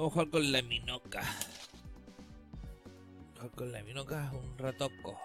Vamos 0.00 0.12
a 0.12 0.14
jugar 0.14 0.30
con 0.30 0.50
la 0.50 0.62
minoca. 0.62 1.22
Jugar 3.34 3.50
con 3.50 3.70
la 3.70 3.82
minoca 3.82 4.32
un 4.32 4.56
ratoco. 4.56 5.20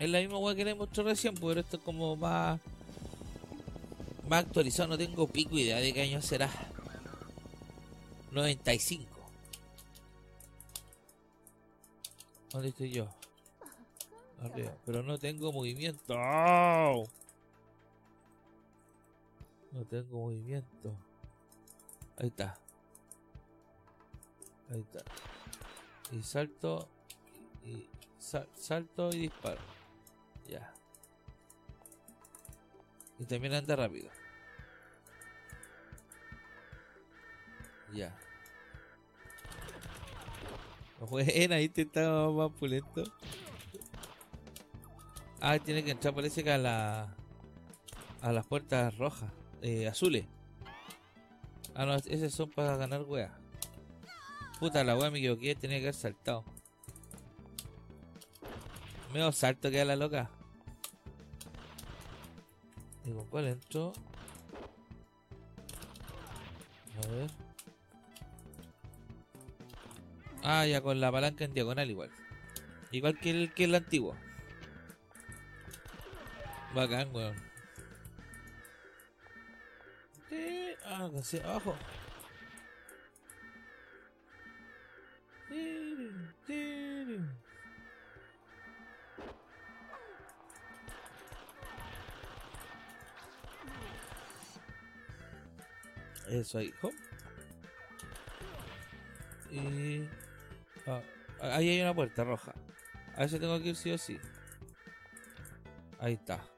Es 0.00 0.10
la 0.10 0.18
misma 0.18 0.38
weá 0.38 0.56
que 0.56 0.64
le 0.64 0.74
mostré 0.74 1.04
recién, 1.04 1.34
pero 1.36 1.60
esto 1.60 1.76
es 1.76 1.84
como 1.84 2.16
más. 2.16 2.60
Más 4.28 4.44
actualizado, 4.44 4.88
no 4.88 4.98
tengo 4.98 5.28
pico 5.28 5.56
idea 5.56 5.76
de 5.76 5.92
qué 5.92 6.02
año 6.02 6.20
será. 6.20 6.50
95. 8.32 9.06
¿Dónde 12.50 12.70
estoy 12.70 12.90
yo? 12.90 13.06
Pero 14.84 15.04
no 15.04 15.16
tengo 15.16 15.52
movimiento. 15.52 16.12
No 19.72 19.84
tengo 19.86 20.18
movimiento. 20.18 20.94
Ahí 22.18 22.28
está. 22.28 22.54
Ahí 24.70 24.80
está. 24.80 25.00
Y 26.12 26.22
salto. 26.22 26.88
Y 27.64 27.88
salto 28.18 29.10
y 29.12 29.18
disparo. 29.18 29.60
Ya. 30.46 30.72
Y 33.18 33.24
también 33.24 33.54
anda 33.54 33.74
rápido. 33.76 34.10
Ya. 37.92 38.16
Buena, 41.10 41.56
ahí 41.56 41.68
te 41.68 41.82
estaba 41.82 42.30
más 42.30 42.50
pulento. 42.52 43.04
Ah, 45.40 45.58
tiene 45.58 45.82
que 45.82 45.90
entrar, 45.90 46.14
parece 46.14 46.44
que 46.44 46.52
a 46.52 46.58
la. 46.58 47.16
A 48.20 48.30
las 48.30 48.46
puertas 48.46 48.96
rojas, 48.98 49.32
eh, 49.62 49.88
azules. 49.88 50.26
Ah, 51.74 51.86
no, 51.86 51.94
esos 51.94 52.34
son 52.34 52.50
para 52.50 52.76
ganar 52.76 53.02
wea. 53.02 53.32
Puta 54.58 54.84
la 54.84 54.96
wea 54.96 55.10
me 55.10 55.18
equivoqué, 55.18 55.54
tenía 55.54 55.78
que 55.78 55.84
haber 55.84 55.94
saltado. 55.94 56.44
Medio 59.12 59.32
salto 59.32 59.70
queda 59.70 59.84
la 59.84 59.96
loca. 59.96 60.30
¿Y 63.04 63.12
con 63.12 63.26
cuál 63.26 63.48
entro? 63.48 63.92
A 67.02 67.06
ver. 67.08 67.30
Ah, 70.42 70.66
ya 70.66 70.80
con 70.80 71.00
la 71.00 71.10
palanca 71.12 71.44
en 71.44 71.54
diagonal 71.54 71.90
igual. 71.90 72.10
Igual 72.90 73.18
que 73.18 73.30
el, 73.30 73.54
que 73.54 73.64
el 73.64 73.74
antiguo. 73.74 74.16
Bacán, 76.74 77.14
weón. 77.14 77.51
Casi 81.12 81.38
abajo. 81.40 81.76
Eso 96.30 96.58
ahí. 96.58 96.72
Y... 99.50 100.08
Ah, 100.86 101.02
ahí 101.42 101.68
hay 101.68 101.82
una 101.82 101.94
puerta 101.94 102.24
roja. 102.24 102.54
A 103.16 103.24
eso 103.24 103.38
tengo 103.38 103.60
que 103.60 103.68
ir 103.68 103.76
sí 103.76 103.92
o 103.92 103.98
sí. 103.98 104.18
Ahí 106.00 106.14
está. 106.14 106.51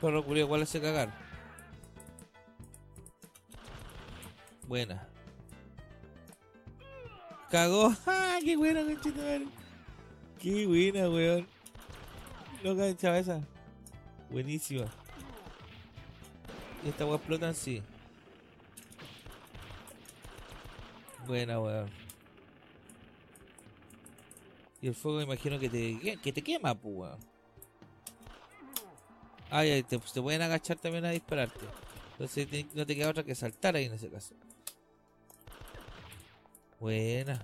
Perro 0.00 0.24
culiao, 0.24 0.46
igual 0.46 0.62
hace 0.62 0.80
cagar. 0.80 1.12
Buena. 4.66 5.08
Cagó. 7.50 7.92
¡Ah, 8.06 8.38
qué 8.44 8.56
buena, 8.56 8.84
conchetumare! 8.84 9.46
Qué 10.38 10.66
buena, 10.66 11.08
weón. 11.08 11.46
Loca 12.62 12.82
de 12.84 13.18
esa. 13.18 13.40
Buenísima. 14.30 14.86
Y 16.84 16.90
esta 16.90 17.04
weá 17.06 17.16
explota 17.16 17.52
sí. 17.54 17.82
Buena, 21.26 21.58
weón. 21.58 21.90
Y 24.80 24.88
el 24.88 24.94
fuego 24.94 25.18
me 25.18 25.24
imagino 25.24 25.58
que 25.58 25.68
te, 25.68 26.18
que 26.18 26.32
te 26.32 26.42
quema, 26.42 26.74
pues, 26.74 26.94
weón. 26.94 27.27
Ay, 29.50 29.82
te, 29.82 29.98
te 29.98 30.22
pueden 30.22 30.42
agachar 30.42 30.78
también 30.78 31.04
a 31.04 31.10
dispararte. 31.10 31.66
Entonces 32.12 32.66
no 32.74 32.84
te 32.84 32.96
queda 32.96 33.10
otra 33.10 33.22
que 33.22 33.34
saltar 33.34 33.76
ahí 33.76 33.84
en 33.84 33.94
ese 33.94 34.10
caso. 34.10 34.34
Buena. 36.80 37.40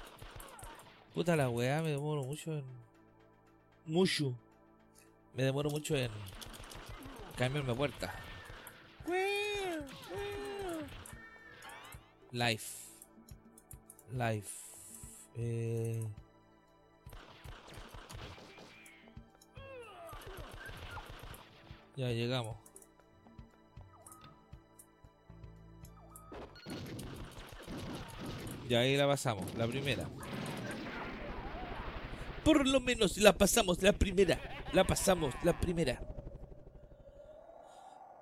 Puta 1.14 1.36
la 1.36 1.48
weá, 1.48 1.80
me 1.80 1.90
demoro 1.90 2.24
mucho 2.24 2.52
en. 2.52 2.64
Mucho. 3.86 4.34
Me 5.34 5.44
demoro 5.44 5.70
mucho 5.70 5.96
en 5.96 6.10
cambiarme 7.36 7.74
puerta. 7.74 8.12
Life. 12.32 12.84
Life. 14.12 14.50
Eh... 15.36 16.04
Ya 21.96 22.10
llegamos. 22.10 22.56
Ya 28.68 28.80
ahí 28.80 28.96
la 28.96 29.06
pasamos, 29.06 29.54
la 29.54 29.66
primera. 29.66 30.08
Por 32.44 32.66
lo 32.66 32.80
menos 32.80 33.16
la 33.18 33.32
pasamos, 33.32 33.82
la 33.82 33.92
primera. 33.92 34.40
La 34.72 34.84
pasamos, 34.84 35.34
la 35.44 35.58
primera. 35.58 36.00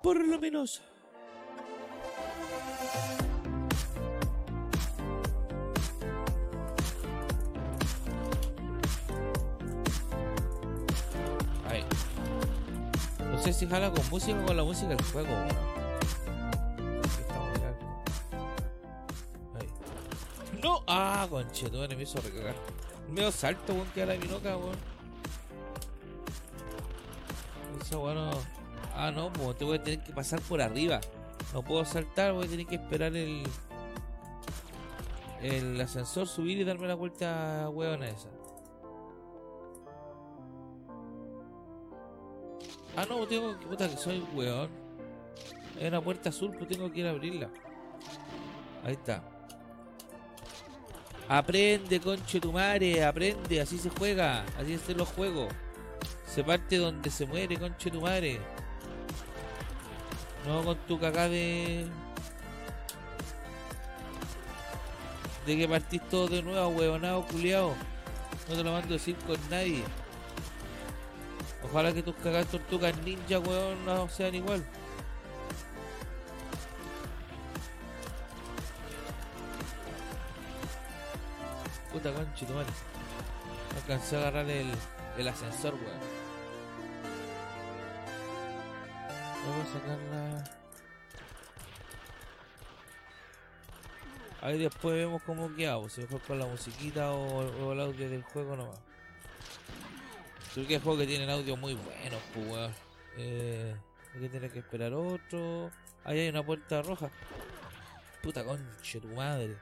Por 0.03 0.25
lo 0.25 0.39
menos. 0.39 0.81
Si 13.53 13.67
jala 13.67 13.91
con 13.91 14.09
música 14.09 14.39
o 14.39 14.45
con 14.45 14.57
la 14.57 14.63
música 14.63 14.89
del 14.89 15.03
juego. 15.05 15.29
No, 20.61 20.81
ah, 20.87 21.27
conchetón, 21.29 21.95
me 21.95 22.03
hizo 22.03 22.19
recagar. 22.21 22.55
Medio 23.09 23.31
salto, 23.31 23.73
weón, 23.73 23.87
que 23.93 24.03
a 24.03 24.05
la 24.05 24.15
minoca, 24.15 24.57
weón. 24.57 24.77
Eso, 27.81 27.99
bueno. 27.99 28.31
Ah, 28.95 29.11
no, 29.11 29.31
pues 29.33 29.57
te 29.57 29.65
voy 29.65 29.77
a 29.77 29.83
tener 29.83 30.03
que 30.03 30.13
pasar 30.13 30.39
por 30.41 30.61
arriba. 30.61 31.01
No 31.53 31.63
puedo 31.63 31.83
saltar, 31.83 32.33
voy 32.33 32.45
a 32.45 32.49
tener 32.49 32.65
que 32.65 32.75
esperar 32.75 33.15
el. 33.15 33.43
El 35.41 35.79
ascensor 35.81 36.27
subir 36.27 36.57
y 36.59 36.63
darme 36.63 36.87
la 36.87 36.95
vuelta, 36.95 37.69
weón, 37.69 38.03
esa. 38.03 38.29
Ah, 42.95 43.05
no, 43.09 43.25
tengo 43.27 43.57
que. 43.59 43.65
Puta, 43.65 43.89
que 43.89 43.97
soy 43.97 44.23
weón. 44.33 44.69
Hay 45.79 45.87
una 45.87 46.01
puerta 46.01 46.29
azul, 46.29 46.51
pero 46.53 46.67
tengo 46.67 46.91
que 46.91 46.99
ir 46.99 47.07
a 47.07 47.09
abrirla. 47.09 47.49
Ahí 48.83 48.93
está. 48.93 49.23
Aprende, 51.27 51.99
conche 51.99 52.39
tu 52.39 52.51
madre, 52.51 53.03
aprende, 53.03 53.61
así 53.61 53.77
se 53.77 53.89
juega, 53.89 54.45
así 54.59 54.77
se 54.77 54.93
los 54.93 55.07
juegos. 55.09 55.51
Se 56.27 56.43
parte 56.43 56.77
donde 56.77 57.09
se 57.09 57.25
muere, 57.25 57.57
conche 57.57 57.89
tu 57.89 58.01
madre. 58.01 58.39
No 60.45 60.63
con 60.63 60.77
tu 60.87 60.99
cagada 60.99 61.29
de. 61.29 61.85
De 65.45 65.57
que 65.57 65.67
partís 65.67 66.01
todo 66.09 66.27
de 66.27 66.43
nuevo, 66.43 66.67
huevonado, 66.69 67.25
culiao. 67.25 67.73
No 68.49 68.55
te 68.55 68.63
lo 68.63 68.71
mando 68.71 68.89
a 68.89 68.97
decir 68.97 69.15
con 69.25 69.37
nadie. 69.49 69.83
Ojalá 71.73 71.91
que 71.91 72.03
tus 72.03 72.13
cagadas 72.17 72.45
tortugas 72.49 72.95
ninja, 72.99 73.39
weón, 73.39 73.83
no 73.83 74.07
sean 74.07 74.35
igual. 74.35 74.63
Puta 81.91 82.11
madre. 82.11 82.27
No 82.45 83.77
alcancé 83.81 84.17
a 84.17 84.19
agarrar 84.19 84.47
el, 84.51 84.69
el 85.17 85.27
ascensor, 85.27 85.73
weón. 85.73 85.99
Vamos 89.47 89.67
a 89.67 89.73
sacarla. 89.73 90.43
Ahí 94.43 94.59
después 94.59 94.95
vemos 94.95 95.23
cómo 95.23 95.49
hago, 95.67 95.89
si 95.89 96.01
mejor 96.01 96.21
con 96.21 96.37
la 96.37 96.45
musiquita 96.45 97.13
o, 97.13 97.39
o 97.65 97.73
el 97.73 97.79
audio 97.79 98.07
del 98.11 98.21
juego 98.21 98.55
nomás. 98.55 98.92
Creo 100.53 100.67
que 100.67 100.75
hay 100.75 100.81
juegos 100.81 101.01
que 101.01 101.07
tienen 101.07 101.29
audio 101.31 101.57
muy 101.57 101.73
buenos, 101.73 102.21
pues. 102.33 102.71
Eh, 103.17 103.75
hay 104.13 104.21
que 104.21 104.29
tener 104.29 104.51
que 104.51 104.59
esperar 104.59 104.93
otro. 104.93 105.71
Ahí 106.03 106.19
hay 106.19 106.29
una 106.29 106.45
puerta 106.45 106.81
roja. 106.83 107.09
Puta 108.21 108.43
concha, 108.43 108.99
tu 108.99 109.07
madre. 109.07 109.57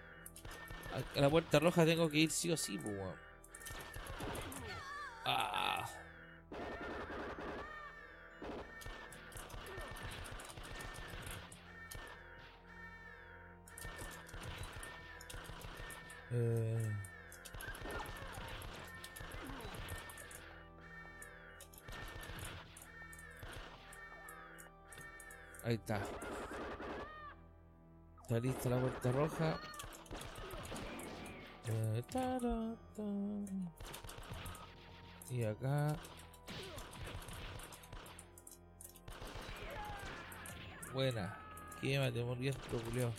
A 1.15 1.21
la 1.21 1.29
puerta 1.29 1.59
roja 1.59 1.85
tengo 1.85 2.09
que 2.09 2.17
ir 2.17 2.31
sí 2.31 2.51
o 2.51 2.57
sí, 2.57 2.77
pues 2.77 2.93
weón. 2.93 3.15
Ah. 5.23 5.89
Eh. 16.31 17.10
Ahí 25.63 25.75
está. 25.75 25.99
Está 28.21 28.39
lista 28.39 28.69
la 28.69 28.79
puerta 28.79 29.11
roja. 29.11 29.59
Y 35.29 35.43
acá. 35.43 35.95
Buena. 40.93 41.37
Quémate, 41.79 42.23
muriendo, 42.23 42.59
Julio. 42.85 43.11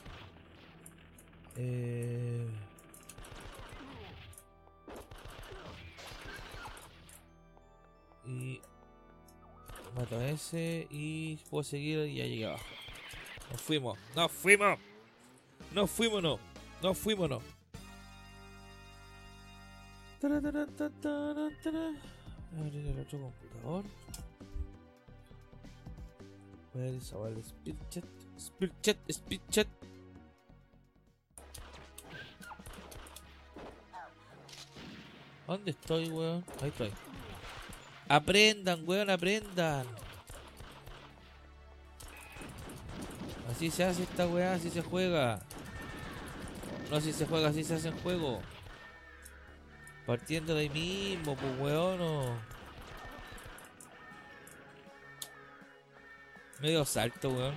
Eh... 1.56 2.48
mato 10.02 10.18
a 10.18 10.28
ese 10.28 10.88
y 10.90 11.36
puedo 11.48 11.62
seguir 11.62 12.06
y 12.06 12.16
ya 12.16 12.24
llegué 12.24 12.46
abajo. 12.46 12.64
Nos 13.52 13.60
fuimos, 13.60 13.98
nos 14.16 14.32
fuimos, 14.32 14.78
nos 15.72 15.90
fuimos, 15.90 16.22
no, 16.22 16.38
nos 16.82 16.98
fuimos, 16.98 17.30
no. 17.30 17.40
Abrir 22.58 22.86
el 22.86 22.98
otro 22.98 23.20
computador. 23.20 23.84
Ver 26.74 26.94
esa 26.94 27.16
vale, 27.18 27.40
speed 27.40 27.76
chat, 27.90 28.04
speed 28.36 28.72
chat, 28.80 28.96
speed 29.08 29.40
chat. 29.50 29.68
¿Dónde 35.46 35.70
estoy, 35.70 36.08
weón? 36.08 36.44
Ahí 36.60 36.68
estoy. 36.70 37.11
Aprendan, 38.12 38.86
weón, 38.86 39.08
aprendan. 39.08 39.86
Así 43.50 43.70
se 43.70 43.84
hace 43.84 44.02
esta 44.02 44.26
weá, 44.26 44.52
así 44.52 44.68
se 44.68 44.82
juega. 44.82 45.40
No 46.90 46.98
así 46.98 47.14
se 47.14 47.24
juega, 47.24 47.48
así 47.48 47.64
se 47.64 47.74
hace 47.74 47.88
en 47.88 47.98
juego. 48.00 48.42
Partiendo 50.04 50.54
de 50.54 50.60
ahí 50.60 50.68
mismo, 50.68 51.36
pues 51.36 51.58
weón. 51.58 51.98
no. 52.00 52.36
Medio 56.60 56.84
salto, 56.84 57.30
weón. 57.30 57.54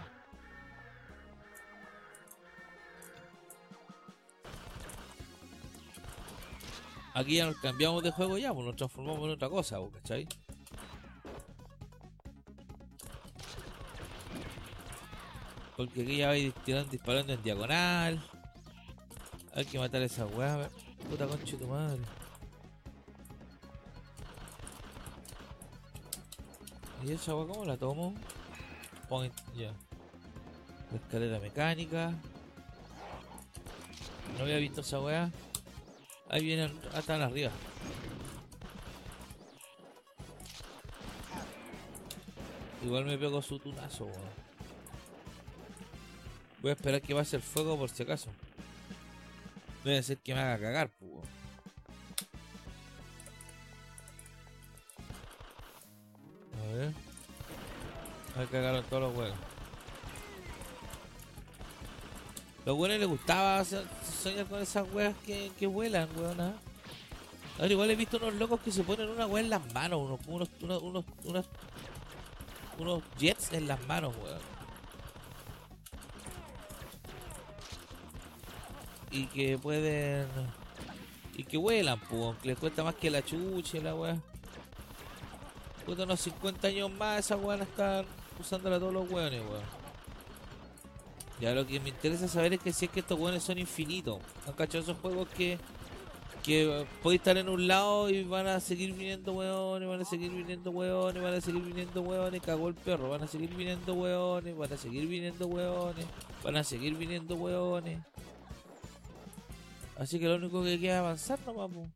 Aquí 7.13 7.35
ya 7.35 7.45
nos 7.45 7.57
cambiamos 7.57 8.01
de 8.03 8.11
juego 8.11 8.37
ya, 8.37 8.53
pues 8.53 8.65
nos 8.65 8.75
transformamos 8.77 9.25
en 9.25 9.31
otra 9.31 9.49
cosa, 9.49 9.79
pues, 9.79 9.95
¿cachai? 9.95 10.25
Porque 15.75 16.03
aquí 16.03 16.17
ya 16.17 16.27
vais 16.27 16.53
tirando, 16.63 16.89
disparando 16.89 17.33
en 17.33 17.43
diagonal. 17.43 18.23
Hay 19.53 19.65
que 19.65 19.77
matar 19.77 20.01
a 20.01 20.05
esa 20.05 20.25
weá. 20.25 20.69
Puta 21.09 21.27
concha 21.27 21.51
de 21.51 21.57
tu 21.57 21.67
madre. 21.67 22.01
¿Y 27.03 27.11
esa 27.11 27.35
weá 27.35 27.47
cómo 27.47 27.65
la 27.65 27.77
tomo? 27.77 28.15
Point, 29.09 29.33
ya. 29.55 29.73
La 30.91 30.97
escalera 30.97 31.39
mecánica. 31.39 32.13
No 34.37 34.43
había 34.43 34.57
visto 34.57 34.81
esa 34.81 34.99
weá. 34.99 35.29
Ahí 36.29 36.43
vienen, 36.43 36.79
están 36.97 37.21
arriba. 37.21 37.51
Igual 42.83 43.05
me 43.05 43.17
pego 43.17 43.41
su 43.41 43.59
tunazo, 43.59 44.05
weón. 44.05 44.44
Voy 46.65 46.71
a 46.71 46.73
esperar 46.73 46.99
que 46.99 47.13
pase 47.13 47.35
el 47.35 47.43
fuego 47.43 47.77
por 47.77 47.91
si 47.91 48.01
acaso. 48.01 48.31
Debe 49.83 50.01
ser 50.01 50.17
que 50.17 50.33
me 50.33 50.39
haga 50.39 50.57
cagar, 50.57 50.89
pues. 50.89 51.11
weón. 51.11 51.23
A 56.59 56.73
ver. 56.73 56.93
Me 58.35 58.45
cagaron 58.47 58.83
todos 58.85 59.03
los 59.03 59.15
huevos. 59.15 59.37
Los 62.65 62.75
buenos 62.75 62.97
les 62.97 63.07
gustaba 63.09 63.63
so- 63.63 63.83
soñar 64.23 64.47
con 64.47 64.59
esas 64.59 64.91
weas 64.91 65.15
que, 65.23 65.51
que 65.59 65.67
vuelan, 65.67 66.09
weón. 66.17 66.41
¿ah? 66.41 66.53
Ahora 67.59 67.71
igual 67.71 67.91
he 67.91 67.95
visto 67.95 68.17
unos 68.17 68.33
locos 68.33 68.59
que 68.61 68.71
se 68.71 68.81
ponen 68.81 69.07
una 69.09 69.27
wea 69.27 69.43
en 69.43 69.51
las 69.51 69.71
manos, 69.71 69.99
unos, 70.27 70.49
unos, 70.61 70.81
unos, 70.81 71.05
unos, 71.25 71.45
unos 72.79 73.03
jets 73.19 73.53
en 73.53 73.67
las 73.67 73.85
manos, 73.85 74.15
weón. 74.15 74.54
Y 79.15 79.27
que 79.27 79.57
pueden... 79.57 80.27
Y 81.37 81.43
que 81.43 81.57
vuelan, 81.57 81.99
pues, 81.99 82.21
aunque 82.21 82.47
les 82.49 82.57
cuesta 82.57 82.83
más 82.83 82.95
que 82.95 83.09
la 83.09 83.23
chucha 83.23 83.77
y 83.77 83.81
la 83.81 83.95
wea. 83.95 84.17
Puta, 85.85 86.03
unos 86.03 86.19
50 86.21 86.67
años 86.67 86.91
más 86.91 87.19
esa 87.19 87.37
weá 87.37 87.61
están 87.61 88.05
usándola 88.39 88.79
todos 88.79 88.93
los 88.93 89.09
weones, 89.09 89.41
weón. 89.41 89.63
Ya 91.39 91.53
lo 91.53 91.67
que 91.67 91.79
me 91.79 91.89
interesa 91.89 92.27
saber 92.27 92.53
es 92.53 92.59
que 92.59 92.73
si 92.73 92.85
es 92.85 92.91
que 92.91 93.01
estos 93.01 93.19
weones 93.19 93.43
son 93.43 93.57
infinitos. 93.57 94.19
¿Han 94.47 94.53
cachado 94.53 94.83
esos 94.83 94.97
juegos 94.97 95.27
que, 95.29 95.57
que 96.43 96.85
podéis 97.03 97.19
estar 97.19 97.37
en 97.37 97.49
un 97.49 97.67
lado 97.67 98.09
y 98.09 98.23
van 98.23 98.47
a 98.47 98.59
seguir 98.59 98.93
viniendo 98.93 99.33
weones, 99.33 99.87
van 99.87 100.01
a 100.01 100.05
seguir 100.05 100.31
viniendo 100.31 100.71
weones, 100.71 101.21
van 101.21 101.33
a 101.33 101.41
seguir 101.41 101.61
viniendo 101.61 102.01
weones, 102.01 102.41
cagó 102.41 102.69
el 102.69 102.75
perro, 102.75 103.09
van 103.09 103.23
a 103.23 103.27
seguir 103.27 103.53
viniendo 103.53 103.93
weones, 103.93 104.57
van 104.57 104.73
a 104.73 104.77
seguir 104.77 105.07
viniendo 105.07 105.47
weones, 105.47 106.05
van 106.43 106.57
a 106.57 106.63
seguir 106.63 106.95
viniendo 106.95 107.35
weones. 107.35 107.99
Así 109.97 110.19
que 110.19 110.27
lo 110.27 110.35
único 110.35 110.63
que 110.63 110.79
queda 110.79 110.95
es 110.95 110.99
avanzar 110.99 111.39
nomás, 111.45 111.71
po. 111.71 111.87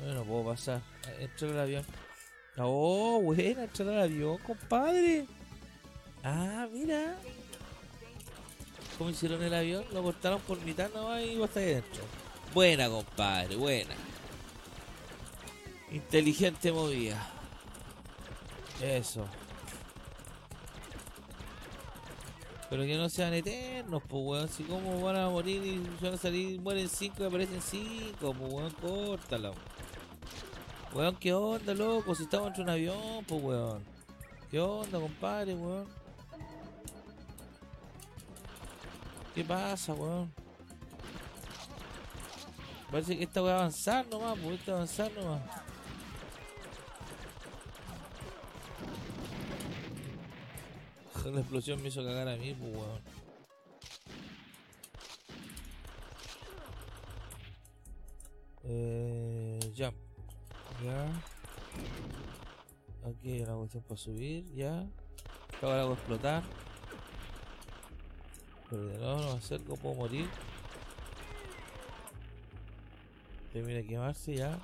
Bueno, 0.00 0.24
puedo 0.24 0.44
pasar. 0.44 0.80
Entrar 1.18 1.50
al 1.52 1.60
avión. 1.60 1.84
Oh, 2.58 3.20
buena, 3.20 3.64
entrar 3.64 3.88
al 3.88 4.02
avión, 4.02 4.38
compadre. 4.38 5.26
Ah, 6.22 6.68
mira. 6.72 7.16
¿Cómo 8.96 9.10
hicieron 9.10 9.42
el 9.42 9.54
avión? 9.54 9.84
Lo 9.92 10.02
cortaron 10.02 10.40
por 10.40 10.60
mitad 10.62 10.90
nomás 10.92 11.22
y 11.22 11.36
vos 11.36 11.48
estáis 11.48 11.66
dentro. 11.66 12.02
Buena, 12.54 12.88
compadre, 12.88 13.56
buena. 13.56 13.94
Inteligente 15.90 16.72
movida. 16.72 17.30
Eso. 18.80 19.26
Pero 22.70 22.82
que 22.82 22.96
no 22.96 23.08
sean 23.08 23.32
eternos, 23.32 24.02
pues 24.06 24.22
weón. 24.24 24.48
Si 24.48 24.62
como 24.64 25.00
van 25.00 25.16
a 25.16 25.30
morir 25.30 25.64
y 25.64 25.78
van 26.02 26.14
a 26.14 26.16
salir, 26.18 26.60
mueren 26.60 26.88
cinco 26.88 27.22
y 27.22 27.26
aparecen 27.26 27.62
cinco, 27.62 28.34
pues 28.34 28.52
weón, 28.52 28.70
córtala. 28.72 29.52
Weón, 30.94 31.16
¿qué 31.16 31.32
onda, 31.32 31.74
loco? 31.74 32.14
Si 32.14 32.24
estamos 32.24 32.48
entre 32.48 32.62
un 32.62 32.70
avión, 32.70 33.24
pues 33.26 33.42
weón. 33.42 33.82
¿Qué 34.50 34.60
onda, 34.60 34.98
compadre, 34.98 35.54
weón? 35.54 35.86
¿Qué 39.34 39.44
pasa, 39.44 39.94
weón? 39.94 40.32
Parece 42.90 43.16
que 43.16 43.24
esta 43.24 43.40
va 43.40 43.52
a 43.52 43.58
avanzar 43.58 44.06
nomás, 44.08 44.38
pues 44.42 44.58
esta 44.58 44.72
avanzar 44.72 45.12
nomás. 45.12 45.67
La 51.24 51.40
explosión 51.40 51.82
me 51.82 51.88
hizo 51.88 52.02
cagar 52.02 52.28
a 52.28 52.36
mí, 52.36 52.54
pues 52.54 52.74
weón. 52.74 53.00
Eh, 58.64 59.60
jump. 59.76 59.94
Ya. 60.84 61.22
Aquí 63.08 63.32
hay 63.32 63.42
una 63.42 63.54
cuestión 63.56 63.82
para 63.82 63.98
subir, 63.98 64.44
ya. 64.54 64.86
Ahora 65.60 65.82
hago 65.82 65.94
explotar. 65.94 66.42
Pero 68.70 68.86
de 68.86 68.98
nuevo 68.98 69.16
no 69.20 69.32
me 69.32 69.38
acerco, 69.38 69.76
puedo 69.76 69.94
morir. 69.94 70.28
Termina 73.52 73.78
de 73.78 73.86
quemarse 73.86 74.34
ya. 74.34 74.58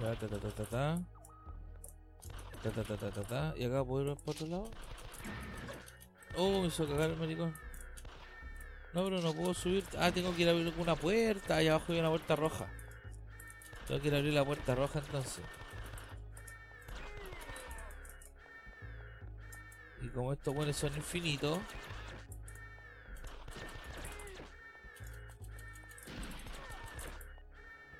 Ya, 0.00 0.14
ta 0.14 0.28
ta 0.28 0.38
ta 0.38 0.50
ta 0.50 0.64
ta. 0.64 1.17
Ta 2.74 2.84
ta 2.84 2.96
ta 2.96 3.10
ta 3.10 3.22
ta. 3.22 3.54
Y 3.56 3.64
acá 3.64 3.82
puedo 3.82 4.12
ir 4.12 4.18
para 4.18 4.30
otro 4.32 4.46
lado. 4.46 4.70
Oh, 6.36 6.60
me 6.60 6.66
hizo 6.68 6.86
cagar 6.86 7.10
el 7.10 7.16
maricón. 7.16 7.54
No, 8.92 9.04
pero 9.04 9.22
no 9.22 9.32
puedo 9.32 9.54
subir. 9.54 9.84
Ah, 9.98 10.10
tengo 10.12 10.34
que 10.34 10.42
ir 10.42 10.48
a 10.48 10.50
abrir 10.50 10.72
una 10.76 10.94
puerta. 10.94 11.56
Allá 11.56 11.74
abajo 11.74 11.92
hay 11.92 12.00
una 12.00 12.10
puerta 12.10 12.36
roja. 12.36 12.68
Tengo 13.86 14.00
que 14.02 14.08
ir 14.08 14.14
a 14.14 14.18
abrir 14.18 14.34
la 14.34 14.44
puerta 14.44 14.74
roja 14.74 14.98
entonces. 14.98 15.44
Y 20.02 20.08
como 20.08 20.32
estos 20.32 20.54
buenos 20.54 20.76
son 20.76 20.94
infinitos. 20.94 21.58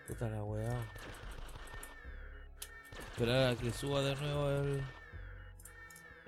Puta 0.07 0.29
la 0.29 0.45
weá. 0.45 0.98
Esperar 3.19 3.53
a 3.53 3.57
que 3.57 3.73
suba 3.73 4.01
de 4.01 4.15
nuevo 4.15 4.49
el, 4.49 4.81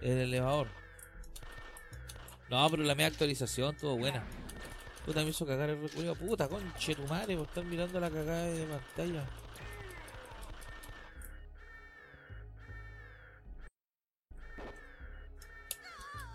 el 0.02 0.18
elevador. 0.22 0.66
No, 2.48 2.68
pero 2.68 2.82
la 2.82 2.96
media 2.96 3.06
actualización 3.06 3.76
estuvo 3.76 3.96
buena. 3.96 4.24
Puta, 5.06 5.22
me 5.22 5.28
hizo 5.28 5.46
cagar 5.46 5.70
el 5.70 5.80
recuerdo. 5.80 6.16
Puta, 6.16 6.48
conche 6.48 6.96
tu 6.96 7.06
madre 7.06 7.36
por 7.36 7.46
estar 7.46 7.64
mirando 7.64 8.00
la 8.00 8.10
cagada 8.10 8.42
de 8.42 8.66
pantalla. 8.66 9.24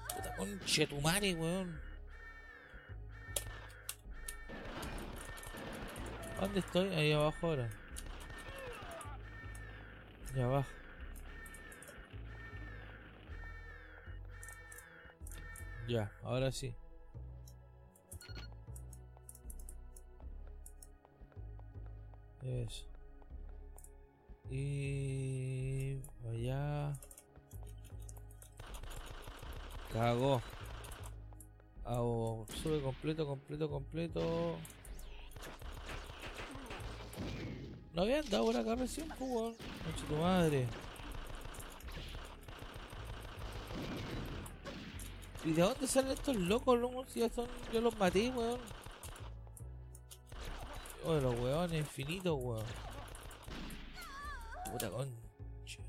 Puta, 0.07 0.35
conche 0.37 0.87
tu 0.87 1.01
madre, 1.01 1.33
weón. 1.33 1.81
¿Dónde 6.39 6.59
estoy? 6.61 6.93
Ahí 6.93 7.11
abajo 7.11 7.47
ahora. 7.47 7.69
Ahí 10.35 10.41
abajo. 10.41 10.67
Ya, 15.87 16.11
ahora 16.23 16.51
sí. 16.51 16.75
Eso. 22.43 22.85
Y 24.49 26.01
allá. 26.27 26.91
Cagó. 29.93 30.41
Hago 31.85 32.45
sube 32.61 32.81
completo, 32.81 33.25
completo, 33.25 33.69
completo. 33.69 34.57
No 37.95 38.01
habían 38.01 38.29
dado 38.29 38.45
por 38.45 38.57
acá 38.57 38.75
recién, 38.75 39.07
pues, 39.07 39.21
weón. 39.21 39.55
Concha 39.55 40.05
tu 40.09 40.15
madre. 40.17 40.67
¿Y 45.45 45.53
de 45.53 45.61
dónde 45.61 45.87
salen 45.87 46.11
estos 46.11 46.35
locos, 46.35 46.77
loco? 46.77 47.05
Si 47.07 47.21
ya 47.21 47.29
son. 47.29 47.47
Yo 47.71 47.79
los 47.79 47.97
maté, 47.97 48.29
weón. 48.31 48.59
Oh, 51.05 51.13
los 51.13 51.39
weones 51.39 51.79
infinitos, 51.79 52.37
weón. 52.37 52.65
Puta 54.71 54.89
concha. 54.89 55.79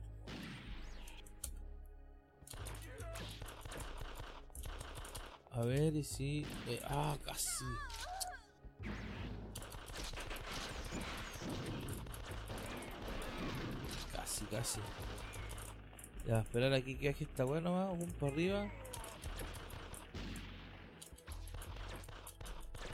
A 5.50 5.60
ver 5.62 5.96
y 5.96 6.04
si. 6.04 6.46
eh, 6.68 6.80
ah, 6.84 7.16
casi. 7.24 7.64
Casi. 14.50 14.80
Ya, 16.26 16.40
esperar 16.40 16.72
aquí 16.72 16.96
que 16.96 17.08
está 17.08 17.44
bueno 17.44 17.72
más, 17.72 17.92
un 17.92 18.10
para 18.12 18.32
arriba. 18.32 18.68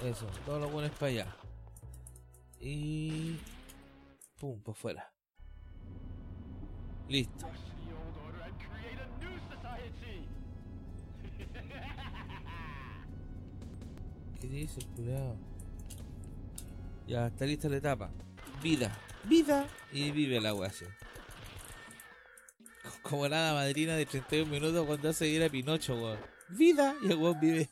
Eso, 0.05 0.27
todos 0.45 0.61
los 0.61 0.73
buenos 0.73 0.91
para 0.93 1.07
allá. 1.07 1.37
Y. 2.61 3.39
Pum, 4.39 4.61
por 4.61 4.75
fuera. 4.75 5.13
Listo. 7.09 7.47
¿Qué 14.41 14.49
dice 14.49 14.81
el 14.81 14.87
culiao? 14.87 15.37
Ya, 17.07 17.29
está 17.29 17.45
lista 17.45 17.69
la 17.69 17.77
etapa. 17.77 18.11
Vida. 18.63 18.91
Vida. 19.25 19.67
Y 19.93 20.11
vive 20.11 20.41
la 20.41 20.51
así. 20.67 20.85
Como 23.03 23.29
nada 23.29 23.55
madrina 23.55 23.97
de 23.97 24.07
31 24.07 24.51
minutos 24.51 24.87
cuando 24.87 25.09
hace 25.11 25.27
ir 25.29 25.43
a 25.43 25.49
Pinocho, 25.49 25.95
weón. 25.95 26.19
Vida. 26.49 26.95
Y 27.03 27.11
el 27.11 27.17
weón 27.19 27.39
vive. 27.41 27.69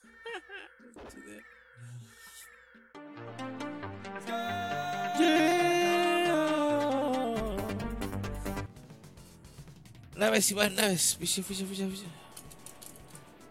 Naves 10.17 10.51
y 10.51 10.55
más 10.55 10.71
naves. 10.73 11.17
Ficha, 11.17 11.43
ficha, 11.43 11.65
ficha, 11.65 11.87
ficha. 11.89 12.07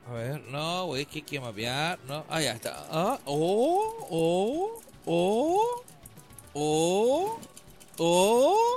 A 0.08 0.14
ver, 0.14 0.42
no, 0.50 0.96
es 0.96 1.08
que 1.08 1.20
hay 1.20 1.22
que 1.24 1.40
mapear. 1.40 2.00
No, 2.08 2.26
ah, 2.30 2.42
ya 2.42 2.54
está. 2.54 2.86
Ah, 2.92 3.20
oh, 3.26 4.08
oh, 4.10 4.82
oh, 5.06 5.84
oh, 6.54 7.40
oh, 7.98 8.69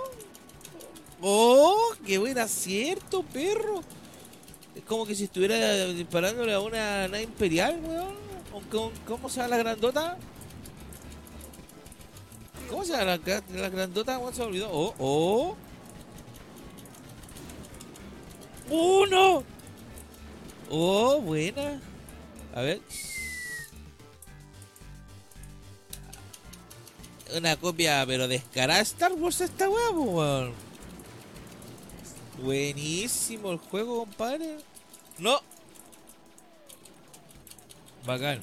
oh, 1.23 1.95
qué 2.07 2.19
buen 2.19 2.39
acierto, 2.39 3.23
perro. 3.23 3.81
Es 4.75 4.83
como 4.85 5.07
que 5.07 5.15
si 5.15 5.25
estuviera 5.25 5.87
disparándole 5.87 6.53
a 6.53 6.61
una 6.61 7.09
nave 7.09 7.23
imperial, 7.23 7.81
weón. 7.83 8.15
¿O 8.53 8.61
¿Cómo, 8.71 8.93
cómo 9.07 9.29
se 9.31 9.37
llama 9.37 9.49
la 9.49 9.57
grandota? 9.59 10.19
¿Cómo 12.69 12.85
se 12.85 12.93
llama 12.93 13.05
la, 13.05 13.19
gra- 13.19 13.43
la 13.55 13.69
grandota? 13.69 14.19
weón? 14.19 14.35
se 14.35 14.43
olvidó. 14.43 14.69
Oh, 14.71 14.95
oh. 14.99 15.57
¡Uno! 18.71 19.43
Oh, 20.71 21.21
buena. 21.21 21.81
A 22.55 22.63
ver. 22.63 22.81
Una 27.37 27.57
copia, 27.57 28.05
pero 28.07 28.29
descarada 28.29 28.79
de 28.79 28.83
Star 28.85 29.13
Wars 29.13 29.41
esta 29.41 29.69
weá, 29.69 29.89
po, 29.91 30.03
weón. 30.03 30.53
Buenísimo 32.43 33.53
el 33.53 33.59
juego, 33.59 34.01
compadre. 34.01 34.59
No. 35.19 35.41
Bacán. 38.05 38.41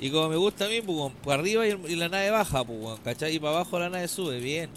Y 0.00 0.10
como 0.10 0.28
me 0.28 0.36
gusta 0.36 0.66
a 0.66 0.68
mí, 0.68 0.80
pues, 0.80 1.12
para 1.24 1.40
arriba 1.40 1.66
y, 1.66 1.96
la 1.96 2.08
nave 2.08 2.30
baja, 2.30 2.64
pues, 2.64 3.00
¿cachai? 3.04 3.36
Y 3.36 3.38
para 3.38 3.56
abajo 3.56 3.78
la 3.78 3.90
nave 3.90 4.08
sube, 4.08 4.40
bien. 4.40 4.70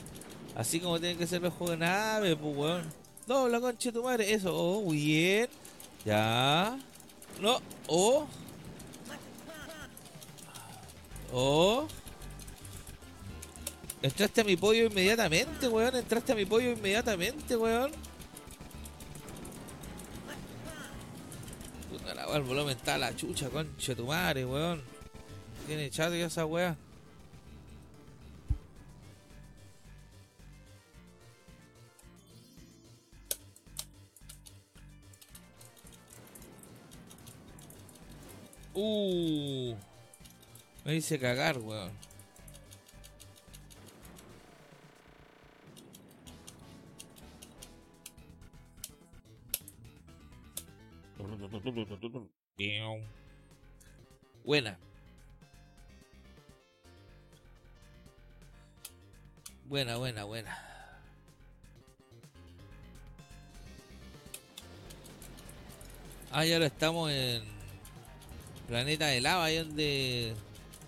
Así 0.55 0.79
como 0.79 0.99
tienen 0.99 1.17
que 1.17 1.25
ser 1.25 1.41
los 1.41 1.53
juegos 1.53 1.79
de 1.79 1.85
nave, 1.85 2.35
pues, 2.35 2.55
weón. 2.55 2.93
Dobla, 3.25 3.59
conche 3.59 3.91
tu 3.91 4.03
madre. 4.03 4.31
Eso, 4.31 4.51
oh, 4.53 4.89
bien. 4.91 5.47
Ya. 6.05 6.77
No. 7.39 7.59
Oh. 7.87 8.27
Oh. 11.33 11.87
Entraste 14.01 14.41
a 14.41 14.43
mi 14.43 14.55
pollo 14.55 14.85
inmediatamente, 14.85 15.67
weón. 15.67 15.95
Entraste 15.95 16.31
a 16.31 16.35
mi 16.35 16.45
pollo 16.45 16.71
inmediatamente, 16.71 17.55
weón. 17.55 17.91
Puta 22.11 22.23
la 22.23 22.27
weá, 22.27 22.37
el 22.37 22.43
volumen 22.43 22.75
está 22.75 22.97
la 22.97 23.15
chucha, 23.15 23.49
conche 23.49 23.95
tu 23.95 24.05
madre, 24.05 24.45
weón. 24.45 24.81
Tiene 25.65 25.89
chato 25.89 26.13
ya 26.15 26.25
esa 26.25 26.45
weá. 26.45 26.75
Uh. 38.73 39.73
Me 40.83 40.95
hice 40.95 41.17
cagar, 41.17 41.59
weón. 41.59 41.91
Buena. 54.43 54.77
Buena, 59.65 59.97
buena, 59.97 60.23
buena. 60.23 60.57
Ah, 66.31 66.45
y 66.45 66.53
ahora 66.53 66.67
estamos 66.67 67.11
en 67.11 67.43
planeta 68.67 69.07
de 69.07 69.19
lava, 69.19 69.45
ahí 69.45 69.57
donde 69.57 70.33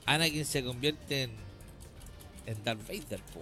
Anakin 0.05 0.45
se 0.45 0.63
convierte 0.63 1.23
en, 1.23 1.31
en 2.45 2.63
Darth 2.63 2.87
Vader, 2.87 3.19
po. 3.33 3.41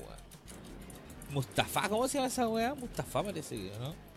Mustafa, 1.32 1.88
¿cómo 1.88 2.07
se 2.07 2.17
llama 2.17 2.28
esa 2.28 2.47
weá? 2.47 2.74
Mustafa 2.74 3.24
parece 3.24 3.55
que, 3.55 3.72
¿no? 3.80 4.11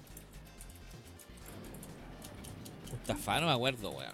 Mustafa, 3.06 3.38
no 3.38 3.48
me 3.48 3.52
acuerdo, 3.52 3.90
weón. 3.90 4.12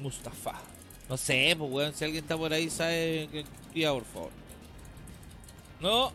Mustafa. 0.00 0.54
No 1.08 1.16
sé, 1.16 1.54
pues 1.56 1.70
weón, 1.70 1.94
si 1.94 2.04
alguien 2.04 2.24
está 2.24 2.36
por 2.36 2.52
ahí 2.52 2.68
sabe 2.68 3.28
que 3.30 3.44
tía, 3.72 3.92
por 3.92 4.04
favor. 4.04 4.30
No. 5.80 6.12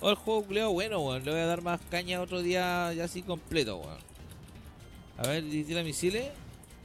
Oh, 0.00 0.08
el 0.08 0.14
juego 0.16 0.44
culeado 0.44 0.72
bueno, 0.72 1.00
weón. 1.00 1.22
Le 1.22 1.30
voy 1.30 1.40
a 1.40 1.46
dar 1.46 1.60
más 1.60 1.78
caña 1.90 2.22
otro 2.22 2.40
día 2.40 2.90
ya 2.94 3.04
así 3.04 3.20
completo, 3.20 3.76
weón. 3.76 3.98
A 5.18 5.28
ver, 5.28 5.42
tira 5.42 5.82
misiles. 5.82 6.30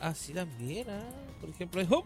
Ah, 0.02 0.14
sí, 0.14 0.34
también, 0.34 0.90
ah. 0.90 1.02
Por 1.40 1.50
ejemplo, 1.50 1.82
¡hop! 1.84 1.92
¡Oh! 1.92 2.06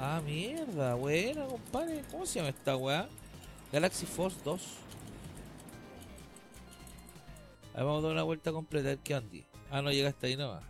Ah, 0.00 0.20
mierda, 0.24 0.94
buena, 0.94 1.46
compadre. 1.46 2.04
¿Cómo 2.12 2.26
se 2.26 2.38
llama 2.38 2.50
esta 2.50 2.76
weá? 2.76 3.08
Galaxy 3.72 4.06
Force 4.06 4.36
2. 4.44 4.60
Ahí 7.74 7.82
vamos 7.82 8.04
a 8.04 8.06
dar 8.08 8.12
una 8.12 8.22
vuelta 8.22 8.52
completa, 8.52 8.88
a 8.88 8.90
ver 8.90 8.98
qué. 8.98 9.46
Ah, 9.70 9.80
no 9.80 9.90
llega 9.90 10.10
hasta 10.10 10.26
ahí 10.26 10.36
nomás. 10.36 10.62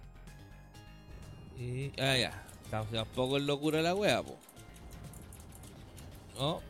Y. 1.58 1.92
Ah, 2.00 2.16
ya. 2.16 2.46
Tampoco 2.70 3.36
en 3.36 3.46
locura 3.46 3.82
la 3.82 3.94
wea, 3.94 4.22
po. 4.22 4.38
No. 6.38 6.60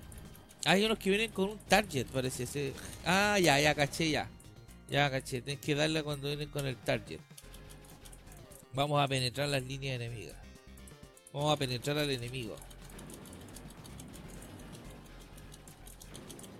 Hay 0.65 0.85
unos 0.85 0.99
que 0.99 1.11
vienen 1.11 1.31
con 1.31 1.51
un 1.51 1.59
target, 1.59 2.07
parece. 2.07 2.45
Ese. 2.45 2.73
Ah, 3.05 3.39
ya, 3.39 3.61
ya, 3.61 3.75
caché, 3.75 4.11
ya. 4.11 4.29
Ya, 4.89 5.11
caché. 5.11 5.43
Tienes 5.43 5.63
que 5.65 5.75
darle 5.75 6.03
cuando 6.03 6.29
vienen 6.29 6.49
con 6.49 6.67
el 6.67 6.77
target. 6.77 7.21
Vamos 8.73 9.03
a 9.03 9.07
penetrar 9.07 9.49
las 9.49 9.63
líneas 9.63 9.97
enemigas. 9.97 10.37
Vamos 11.33 11.53
a 11.53 11.57
penetrar 11.57 11.99
al 11.99 12.11
enemigo. 12.11 12.57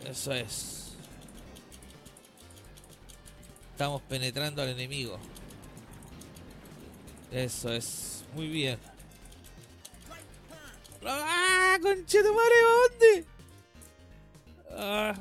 Eso 0.07 0.33
es. 0.33 0.93
Estamos 3.73 4.03
penetrando 4.03 4.63
al 4.63 4.69
enemigo. 4.69 5.19
Eso 7.31 7.73
es. 7.73 8.25
Muy 8.35 8.49
bien. 8.49 8.79
¡Ah! 11.05 11.79
¡Conchetumare! 11.81 12.55
¿a 12.55 12.91
dónde? 12.91 13.27
Ah. 14.71 15.15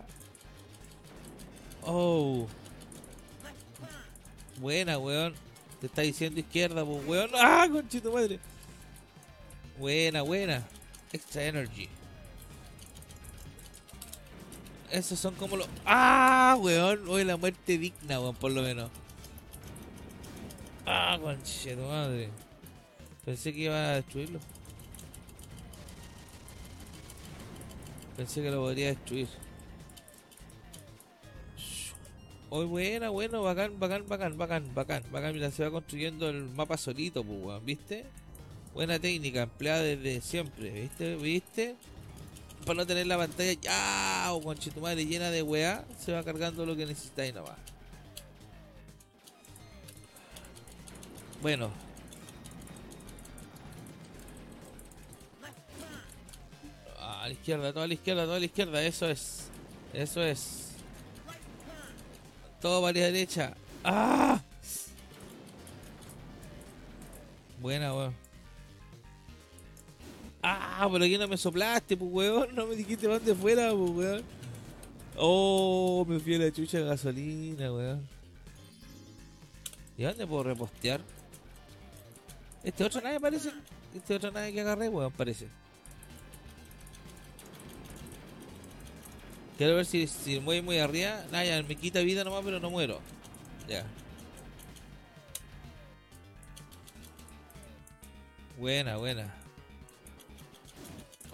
Oh. 1.83 2.47
Buena, 4.57 4.97
weón. 4.97 5.33
Te 5.79 5.87
está 5.87 6.03
diciendo 6.03 6.39
izquierda, 6.39 6.85
pues, 6.85 7.05
weón. 7.07 7.31
¡Ah! 7.35 7.67
Conchito 7.71 8.11
madre. 8.11 8.39
Buena, 9.79 10.21
buena. 10.21 10.67
Extra 11.11 11.43
energy. 11.45 11.89
Esos 14.91 15.19
son 15.19 15.35
como 15.35 15.57
los. 15.57 15.67
¡Ah! 15.85 16.57
Weón. 16.59 17.07
Hoy 17.07 17.23
la 17.23 17.37
muerte 17.37 17.77
digna, 17.77 18.19
weón, 18.19 18.35
por 18.35 18.51
lo 18.51 18.61
menos. 18.61 18.89
¡Ah! 20.85 21.17
Conchito 21.21 21.87
madre. 21.87 22.29
Pensé 23.23 23.53
que 23.53 23.61
iba 23.61 23.75
a 23.75 23.95
destruirlo. 23.95 24.39
Pensé 28.17 28.41
que 28.41 28.51
lo 28.51 28.61
podría 28.61 28.87
destruir. 28.87 29.27
Hoy 32.49 32.65
buena, 32.65 33.09
bueno, 33.09 33.41
bacán, 33.43 33.79
bacán, 33.79 34.05
bacán, 34.09 34.37
bacán, 34.37 34.73
bacán, 34.73 35.03
bacán. 35.09 35.33
Mira, 35.33 35.51
se 35.51 35.63
va 35.63 35.71
construyendo 35.71 36.27
el 36.27 36.43
mapa 36.49 36.75
solito, 36.75 37.23
pues, 37.23 37.39
weón, 37.41 37.65
¿viste? 37.65 38.05
Buena 38.73 38.99
técnica, 38.99 39.43
empleada 39.43 39.81
desde 39.81 40.19
siempre, 40.19 40.69
¿viste? 40.71 41.15
¿Viste? 41.15 41.75
Para 42.65 42.75
no 42.75 42.85
tener 42.85 43.07
la 43.07 43.17
pantalla 43.17 43.53
ya, 43.53 44.27
o 44.31 44.41
con 44.41 44.57
madre 44.81 45.05
llena 45.05 45.31
de 45.31 45.41
weá, 45.41 45.83
se 45.99 46.13
va 46.13 46.23
cargando 46.23 46.65
lo 46.65 46.75
que 46.75 46.85
necesitáis 46.85 47.33
nomás. 47.33 47.57
Bueno. 51.41 51.71
A 56.99 57.27
la 57.27 57.33
izquierda, 57.33 57.73
toda 57.73 57.87
la 57.87 57.93
izquierda, 57.93 58.25
toda 58.25 58.39
la 58.39 58.45
izquierda, 58.45 58.83
eso 58.83 59.09
es. 59.09 59.49
Eso 59.93 60.21
es. 60.21 60.71
Todo 62.61 62.81
para 62.81 62.93
la 62.99 63.05
derecha. 63.07 63.53
¡Ah! 63.83 64.39
Buena, 67.59 67.93
weón. 67.93 68.20
¡Ah! 70.43 70.87
Pero 70.91 71.05
aquí 71.05 71.17
no 71.17 71.27
me 71.27 71.37
soplaste, 71.37 71.95
pues, 71.97 72.11
weón. 72.11 72.55
No 72.55 72.67
me 72.67 72.75
dijiste 72.75 73.07
más 73.07 73.23
de 73.23 73.35
fuera, 73.35 73.71
pues, 73.71 73.91
weón. 73.91 74.23
Oh, 75.17 76.05
me 76.07 76.19
fui 76.19 76.35
a 76.35 76.39
la 76.39 76.51
chucha 76.51 76.79
de 76.79 76.85
gasolina, 76.85 77.71
weón. 77.71 78.07
¿Y 79.97 80.03
dónde 80.03 80.25
puedo 80.25 80.43
repostear? 80.43 81.01
Este 82.63 82.83
otro 82.83 83.01
nave 83.01 83.19
parece. 83.19 83.51
Este 83.93 84.15
otro 84.15 84.31
nave 84.31 84.53
que 84.53 84.61
agarré, 84.61 84.89
weón, 84.89 85.11
parece. 85.11 85.47
Quiero 89.57 89.75
ver 89.75 89.85
si, 89.85 90.07
si 90.07 90.39
mueve 90.39 90.63
muy 90.63 90.79
arriba. 90.79 91.23
Nada, 91.31 91.45
ya 91.45 91.61
me 91.61 91.75
quita 91.75 91.99
vida 91.99 92.23
nomás, 92.23 92.41
pero 92.43 92.59
no 92.59 92.71
muero. 92.71 92.99
Ya. 93.67 93.85
Buena, 98.57 98.97
buena. 98.97 99.40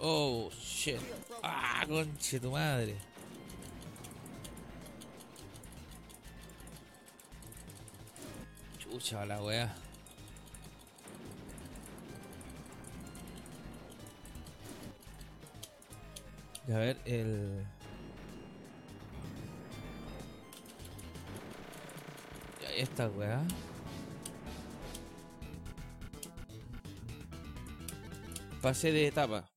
Oh. 0.00 0.50
Ah, 1.42 1.84
conche 1.86 2.40
tu 2.40 2.50
madre. 2.50 2.96
Chucha 8.78 9.24
la 9.26 9.42
wea. 9.42 9.74
Y 16.68 16.72
a 16.72 16.78
ver, 16.78 17.00
el... 17.06 17.66
Ya, 22.60 22.70
esta 22.76 23.08
weá. 23.08 23.42
Pase 28.60 28.92
de 28.92 29.06
etapa, 29.06 29.48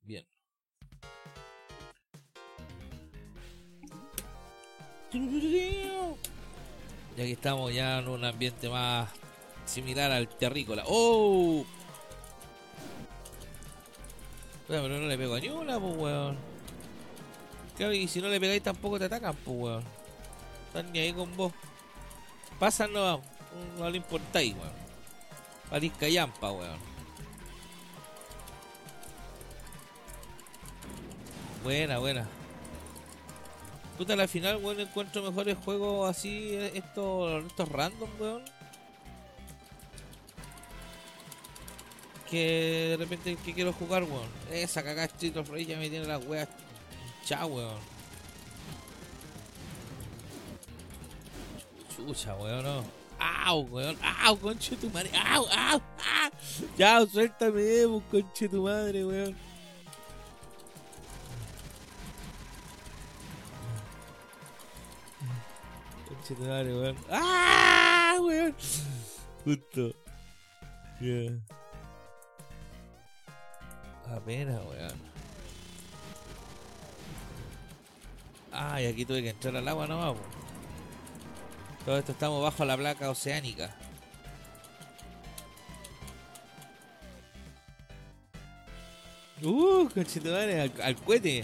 Y 5.14 6.08
aquí 7.22 7.34
estamos 7.34 7.74
ya 7.74 8.00
en 8.00 8.08
un 8.08 8.24
ambiente 8.24 8.70
más 8.70 9.10
similar 9.66 10.12
al 10.12 10.30
terrícola. 10.30 10.84
¡Oh! 10.88 11.66
Pero 14.68 14.88
no 14.88 15.08
le 15.08 15.18
pego 15.18 15.36
a 15.36 15.40
ni 15.40 15.50
una, 15.50 15.80
pues, 15.80 15.98
weón. 15.98 16.38
Claro, 17.76 17.94
y 17.94 18.08
si 18.08 18.22
no 18.22 18.30
le 18.30 18.40
pegáis 18.40 18.64
tampoco 18.64 18.98
te 18.98 19.06
atacan, 19.06 19.36
pues, 19.44 19.58
weón. 19.58 19.84
Están 20.68 20.92
ni 20.94 21.00
ahí 21.00 21.12
con 21.12 21.36
vos. 21.36 21.52
Pasan, 22.58 22.94
no, 22.94 23.22
no 23.78 23.90
le 23.90 23.98
importáis, 23.98 24.54
weón. 24.54 24.72
París 25.70 25.92
callampa, 26.00 26.52
weón. 26.52 26.80
Buena, 31.64 31.98
buena. 31.98 32.41
Puta, 34.02 34.14
al 34.14 34.28
final, 34.28 34.58
weón, 34.58 34.80
encuentro 34.80 35.22
mejores 35.22 35.56
juegos 35.64 36.10
así, 36.10 36.56
estos, 36.74 37.46
estos 37.46 37.70
random, 37.70 38.10
weón. 38.20 38.42
Que 42.28 42.88
de 42.90 42.98
repente 42.98 43.38
que 43.46 43.54
quiero 43.54 43.74
jugar, 43.74 44.02
weón. 44.02 44.28
Esa 44.52 44.82
cagada 44.82 45.06
Street 45.06 45.38
of 45.38 45.48
Rage 45.52 45.68
ya 45.68 45.78
me 45.78 45.88
tiene 45.88 46.08
las 46.08 46.26
weas. 46.26 46.50
Chao, 47.26 47.46
weón. 47.46 47.78
Chucha, 51.96 52.34
weón, 52.38 52.64
no. 52.64 52.84
¡Au, 53.20 53.60
weón! 53.70 53.96
¡Au, 54.24 54.36
conche 54.36 54.76
tu 54.78 54.90
madre! 54.90 55.12
¡Au, 55.30 55.46
au, 55.46 55.78
au! 55.78 56.32
¡Ya, 56.76 57.06
suéltame, 57.06 57.86
pues, 57.88 58.04
conche 58.10 58.50
tu 58.50 58.64
madre, 58.64 59.06
weón! 59.06 59.51
¡Ah, 67.10 68.16
weón! 68.22 68.56
Justo. 69.44 69.96
Yeah. 71.00 71.40
Apenas, 74.16 74.62
weón. 74.66 75.02
Ah, 78.52 78.76
aquí 78.76 79.06
tuve 79.06 79.24
que 79.24 79.30
entrar 79.30 79.56
al 79.56 79.68
agua 79.68 79.88
nomás, 79.88 80.14
po. 80.14 80.22
Todo 81.86 81.98
esto 81.98 82.12
estamos 82.12 82.44
bajo 82.44 82.66
la 82.66 82.78
placa 82.78 83.10
oceánica. 83.10 83.76
Uh, 89.42 89.90
conchetumare, 89.90 90.62
al, 90.62 90.72
al 90.84 90.96
cohete. 90.98 91.44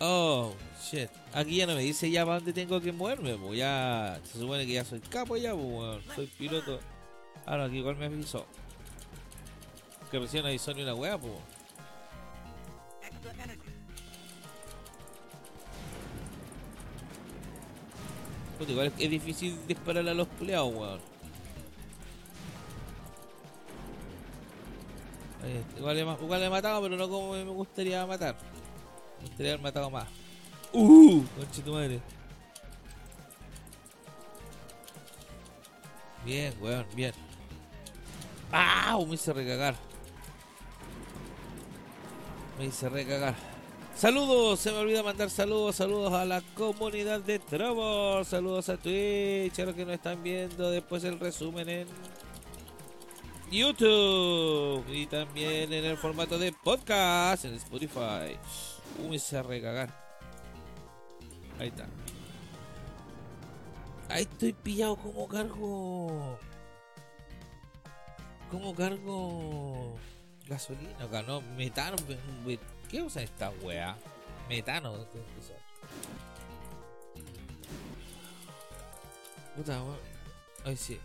Oh, 0.00 0.52
shit. 0.82 1.10
Aquí 1.34 1.56
ya 1.56 1.66
no 1.66 1.74
me 1.74 1.82
dice 1.82 2.10
ya 2.10 2.24
para 2.24 2.36
dónde 2.36 2.52
tengo 2.52 2.80
que 2.80 2.90
moverme, 2.90 3.36
pues 3.36 3.58
ya. 3.58 4.20
Se 4.24 4.38
supone 4.38 4.66
que 4.66 4.72
ya 4.72 4.84
soy 4.84 5.00
capo 5.00 5.36
ya, 5.36 5.54
pues 5.54 5.66
weón. 5.66 6.02
Soy 6.14 6.26
piloto. 6.26 6.80
Ahora 7.46 7.64
aquí 7.64 7.78
igual 7.78 7.96
me 7.96 8.06
avisó. 8.06 8.46
Que 10.10 10.18
recién 10.18 10.46
avisó 10.46 10.72
ni 10.72 10.82
una 10.82 10.94
wea, 10.94 11.18
pues. 11.18 11.32
Puta, 18.58 18.72
igual 18.72 18.92
es 18.98 19.10
difícil 19.10 19.58
dispararle 19.68 20.10
a 20.10 20.14
los 20.14 20.26
culeados, 20.28 20.74
weón. 20.74 21.00
Igual, 25.78 25.96
he, 25.96 26.00
igual 26.00 26.42
he 26.42 26.50
matado, 26.50 26.82
pero 26.82 26.96
no 26.96 27.08
como 27.08 27.32
me 27.32 27.44
gustaría 27.44 28.04
matar. 28.06 28.36
Me 29.20 29.26
gustaría 29.28 29.52
haber 29.52 29.62
matado 29.62 29.90
más. 29.90 30.08
¡Uh! 30.72 31.22
Conche 31.36 31.70
madre. 31.70 32.00
Bien, 36.24 36.54
weón, 36.60 36.86
bien. 36.94 37.12
¡Ah! 38.52 38.98
Me 39.06 39.14
hice 39.14 39.32
recagar. 39.32 39.74
Me 42.58 42.66
hice 42.66 42.88
recagar. 42.88 43.34
Saludos, 43.94 44.60
se 44.60 44.70
me 44.70 44.78
olvida 44.78 45.02
mandar 45.02 45.28
saludos, 45.28 45.74
saludos 45.74 46.12
a 46.12 46.24
la 46.24 46.40
comunidad 46.54 47.20
de 47.20 47.40
Trovo, 47.40 48.22
saludos 48.22 48.68
a 48.68 48.76
Twitch, 48.76 49.58
a 49.58 49.64
los 49.64 49.74
que 49.74 49.84
nos 49.84 49.94
están 49.94 50.22
viendo 50.22 50.70
después 50.70 51.02
el 51.02 51.18
resumen 51.18 51.68
en 51.68 51.88
YouTube 53.50 54.84
y 54.88 55.06
también 55.06 55.72
en 55.72 55.84
el 55.84 55.96
formato 55.96 56.38
de 56.38 56.52
podcast 56.52 57.44
en 57.44 57.54
Spotify. 57.54 58.36
Uh, 58.98 59.08
me 59.08 59.16
hice 59.16 59.42
recagar. 59.42 60.07
Ahí 61.58 61.68
está. 61.68 61.86
Ahí 64.08 64.22
estoy 64.22 64.52
pillado 64.52 64.96
como 64.96 65.28
cargo. 65.28 66.38
¿Cómo 68.50 68.74
cargo 68.74 69.96
gasolina? 70.46 71.04
Acá 71.04 71.22
no, 71.22 71.40
metano. 71.56 71.96
me- 72.08 72.52
me- 72.54 72.60
¿Qué 72.88 73.02
usa 73.02 73.22
esta 73.22 73.50
wea? 73.62 73.96
Metano. 74.48 74.94
Puta 79.56 79.82
wea. 79.82 79.98
Ay, 80.64 80.76
sí. 80.76 80.98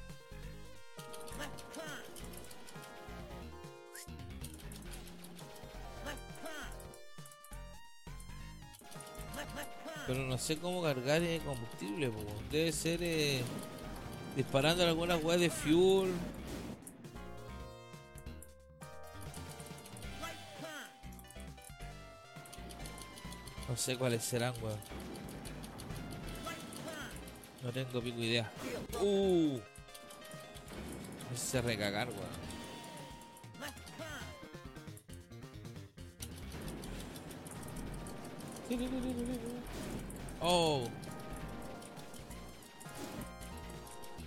Pero 10.05 10.19
no 10.25 10.37
sé 10.37 10.57
cómo 10.57 10.81
cargar 10.81 11.21
el 11.21 11.41
combustible, 11.41 12.09
po. 12.09 12.19
debe 12.51 12.71
ser 12.71 13.01
eh, 13.01 13.41
disparando 14.35 14.83
algunas 14.83 15.23
weas 15.23 15.39
de 15.39 15.49
fuel. 15.49 16.11
No 23.69 23.77
sé 23.77 23.97
cuáles 23.97 24.23
serán, 24.23 24.53
weón. 24.61 24.77
No 27.63 27.71
tengo 27.71 28.01
pico 28.01 28.19
idea. 28.19 28.51
Uh. 28.99 29.57
Me 31.29 31.35
hice 31.35 31.61
recagar, 31.61 32.09
weón. 32.09 32.43
Oh. 40.45 40.89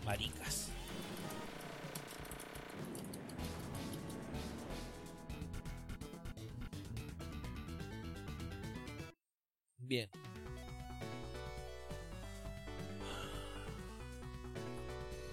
Maricas. 0.03 0.71
Bien. 9.79 10.09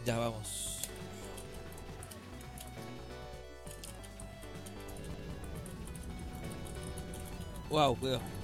Ya 0.06 0.18
vamos. 0.18 0.82
Wow, 7.70 7.96
cuidado. 7.96 8.43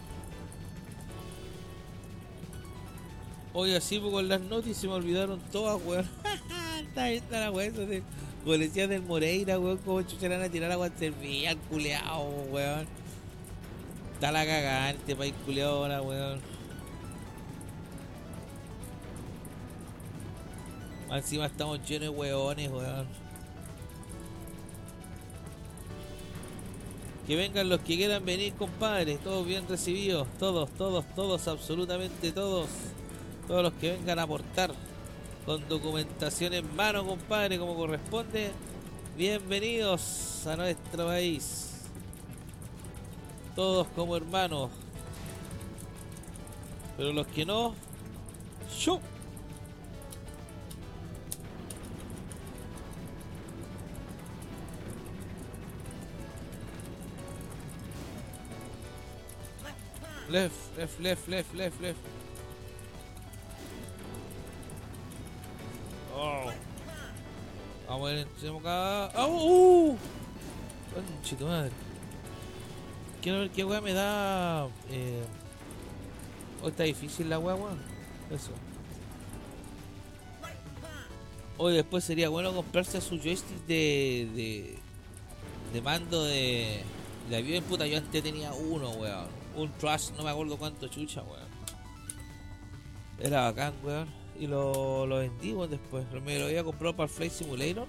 Oye, 3.53 3.77
así 3.77 3.99
pues, 3.99 4.11
con 4.11 4.27
las 4.27 4.41
noticias 4.41 4.77
se 4.77 4.87
me 4.87 4.93
olvidaron 4.93 5.39
todas, 5.51 5.81
weón. 5.83 6.07
está 6.81 7.09
está 7.09 7.39
la 7.39 7.51
weón, 7.51 7.73
de 7.73 8.03
policía 8.45 8.87
del 8.87 9.01
Moreira, 9.01 9.59
weón, 9.59 9.77
como 9.79 10.01
chucharán 10.03 10.41
a 10.41 10.49
tirar 10.49 10.71
agua 10.71 10.89
servida, 10.97 11.55
culeado, 11.69 12.29
weón. 12.51 12.87
Está 14.13 14.31
la 14.31 14.45
cagada 14.45 14.91
en 14.91 14.97
este 14.97 15.15
país 15.15 15.33
culeado 15.45 15.83
ahora, 15.83 16.01
weón. 16.01 16.39
Encima 21.11 21.47
estamos 21.47 21.79
llenos 21.87 22.01
de 22.01 22.09
weones, 22.09 22.69
weón. 22.69 23.07
Que 27.25 27.35
vengan 27.35 27.69
los 27.69 27.79
que 27.81 27.95
quieran 27.95 28.23
venir, 28.25 28.53
compadre. 28.53 29.17
Todos 29.17 29.45
bien 29.45 29.67
recibidos. 29.67 30.27
Todos, 30.37 30.69
todos, 30.71 31.05
todos, 31.15 31.47
absolutamente 31.47 32.31
todos. 32.31 32.67
Todos 33.49 33.63
los 33.63 33.73
que 33.73 33.93
vengan 33.93 34.19
a 34.19 34.21
aportar 34.21 34.71
con 35.43 35.67
documentación 35.67 36.53
en 36.53 36.75
mano, 36.75 37.03
compadre, 37.03 37.57
como 37.57 37.75
corresponde. 37.75 38.51
Bienvenidos 39.17 40.45
a 40.45 40.55
nuestro 40.55 41.07
país. 41.07 41.81
Todos 43.55 43.87
como 43.95 44.15
hermanos. 44.15 44.69
Pero 46.95 47.11
los 47.11 47.25
que 47.25 47.43
no, 47.43 47.73
¡shu! 48.71 48.99
Left, 60.29 60.77
left, 60.77 60.99
left, 60.99 61.27
left, 61.27 61.55
left, 61.55 61.81
left. 61.81 62.18
Vamos 67.89 68.07
a 68.07 68.13
ver, 68.13 68.27
tenemos 68.39 68.61
acá. 68.61 69.05
¡Ah! 69.15 69.25
¡Uh! 69.27 69.97
Tu 71.27 71.45
madre. 71.45 71.71
Quiero 73.19 73.39
ver 73.39 73.49
qué 73.49 73.63
weá 73.63 73.81
me 73.81 73.93
da. 73.93 74.67
Eh... 74.91 75.23
Hoy 76.61 76.69
está 76.69 76.83
difícil 76.83 77.29
la 77.29 77.39
weá, 77.39 77.55
weón. 77.55 77.79
Eso. 78.29 78.51
Hoy 81.57 81.73
después 81.73 82.03
sería 82.03 82.29
bueno 82.29 82.53
comprarse 82.53 83.01
su 83.01 83.17
joystick 83.17 83.65
de. 83.65 84.29
de. 84.35 84.77
de 85.73 85.81
mando 85.81 86.23
de. 86.25 86.83
de 87.27 87.37
avión. 87.37 87.63
Puta, 87.63 87.87
yo 87.87 87.97
antes 87.97 88.21
tenía 88.21 88.53
uno, 88.53 88.91
weón. 88.91 89.27
Un 89.55 89.71
Trash, 89.79 90.11
no 90.15 90.23
me 90.23 90.29
acuerdo 90.29 90.57
cuánto 90.57 90.87
chucha, 90.89 91.23
weón. 91.23 91.49
Era 93.19 93.45
bacán, 93.45 93.73
weón. 93.83 94.18
Y 94.39 94.47
lo, 94.47 95.05
lo 95.05 95.17
vendí, 95.17 95.53
weón, 95.53 95.69
después. 95.69 96.05
Me 96.25 96.39
lo 96.39 96.45
había 96.45 96.63
comprado 96.63 96.95
para 96.95 97.09
el 97.09 97.15
Flight 97.15 97.31
Simulator. 97.31 97.87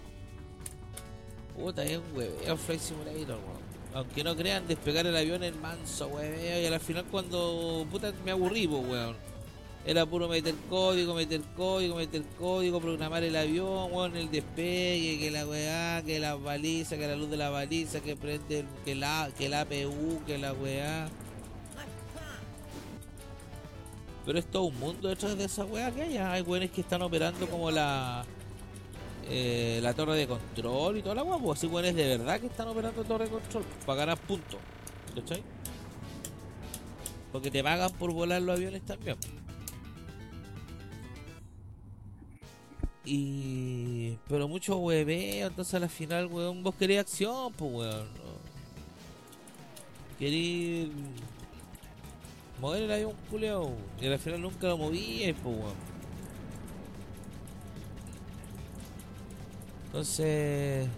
Puta, 1.57 1.84
es 1.84 1.98
un 1.98 2.16
hueveo 2.16 2.57
Flight 2.57 2.80
Simulator, 2.80 3.36
weón. 3.36 3.70
Aunque 3.92 4.22
no 4.22 4.36
crean, 4.36 4.66
despegar 4.68 5.07
el 5.07 5.16
avión 5.16 5.42
es 5.42 5.55
manso, 5.57 6.09
hueveo. 6.09 6.61
Y 6.62 6.66
al 6.66 6.80
final 6.80 7.05
cuando, 7.11 7.86
puta, 7.90 8.12
me 8.24 8.30
aburrí, 8.32 8.66
pues, 8.66 8.84
weón. 8.88 9.16
Era 9.86 10.05
puro 10.05 10.28
meter 10.28 10.55
código, 10.68 11.14
meter 11.14 11.40
código, 11.57 11.96
meter 11.96 12.22
código, 12.38 12.80
programar 12.80 13.24
el 13.24 13.34
avión, 13.34 13.88
weón, 13.92 14.14
el 14.16 14.30
despegue, 14.30 15.18
que 15.18 15.30
la 15.30 15.46
weá, 15.46 16.03
que 16.05 16.18
la 16.20 16.34
baliza, 16.34 16.98
que 16.98 17.07
la 17.07 17.16
luz 17.16 17.30
de 17.30 17.36
la 17.38 17.48
baliza, 17.48 18.01
que 18.01 18.14
prende, 18.14 18.61
el- 18.61 18.66
que 18.84 18.94
la, 18.94 19.30
que 19.38 19.48
la 19.48 19.62
APU, 19.62 20.20
que 20.26 20.36
la 20.36 20.53
weá. 20.53 21.09
Pero 24.25 24.39
es 24.39 24.47
todo 24.47 24.64
un 24.64 24.79
mundo 24.79 25.09
detrás 25.09 25.37
de 25.37 25.45
esa 25.45 25.64
weá 25.64 25.91
que 25.91 26.03
hay. 26.03 26.16
Hay 26.16 26.43
weones 26.43 26.71
que 26.71 26.83
están 26.83 27.03
operando 27.03 27.47
como 27.49 27.71
la 27.71 28.25
eh, 29.29 29.79
la 29.83 29.95
torre 29.95 30.16
de 30.16 30.27
control 30.27 30.99
y 30.99 31.03
toda 31.03 31.14
la 31.14 31.23
weá. 31.23 31.39
Pues 31.39 31.59
así 31.59 31.66
weones 31.66 31.95
de 31.95 32.18
verdad 32.18 32.41
que 32.41 32.47
están 32.47 32.68
operando 32.68 33.03
torre 33.05 33.25
de 33.25 33.31
control 33.31 33.64
para 33.87 34.01
ganar 34.01 34.18
puntos. 34.18 34.61
¿Cachai? 35.14 35.43
Porque 37.33 37.51
te 37.51 37.62
pagan 37.62 37.93
por 37.93 38.12
volar 38.12 38.43
los 38.43 38.57
aviones 38.57 38.83
también. 38.83 39.16
Y. 43.05 44.18
Pero 44.29 44.47
mucho 44.49 44.77
hueveo, 44.77 45.49
entonces 45.49 45.75
a 45.75 45.81
la 45.81 45.89
final, 45.89 46.27
weón, 46.27 46.62
vos 46.62 46.75
querés 46.75 47.01
acción, 47.01 47.53
pues 47.55 47.73
weón. 47.73 48.14
¿no? 48.14 48.31
Mover 52.61 52.82
el 52.82 52.92
avión 52.92 53.12
culeo 53.30 53.72
y 54.00 54.06
al 54.06 54.18
final 54.18 54.42
nunca 54.42 54.68
lo 54.68 54.78
moví, 54.78 55.34
pues 55.42 55.56
weón. 55.56 55.90
Entonces. 59.86 60.88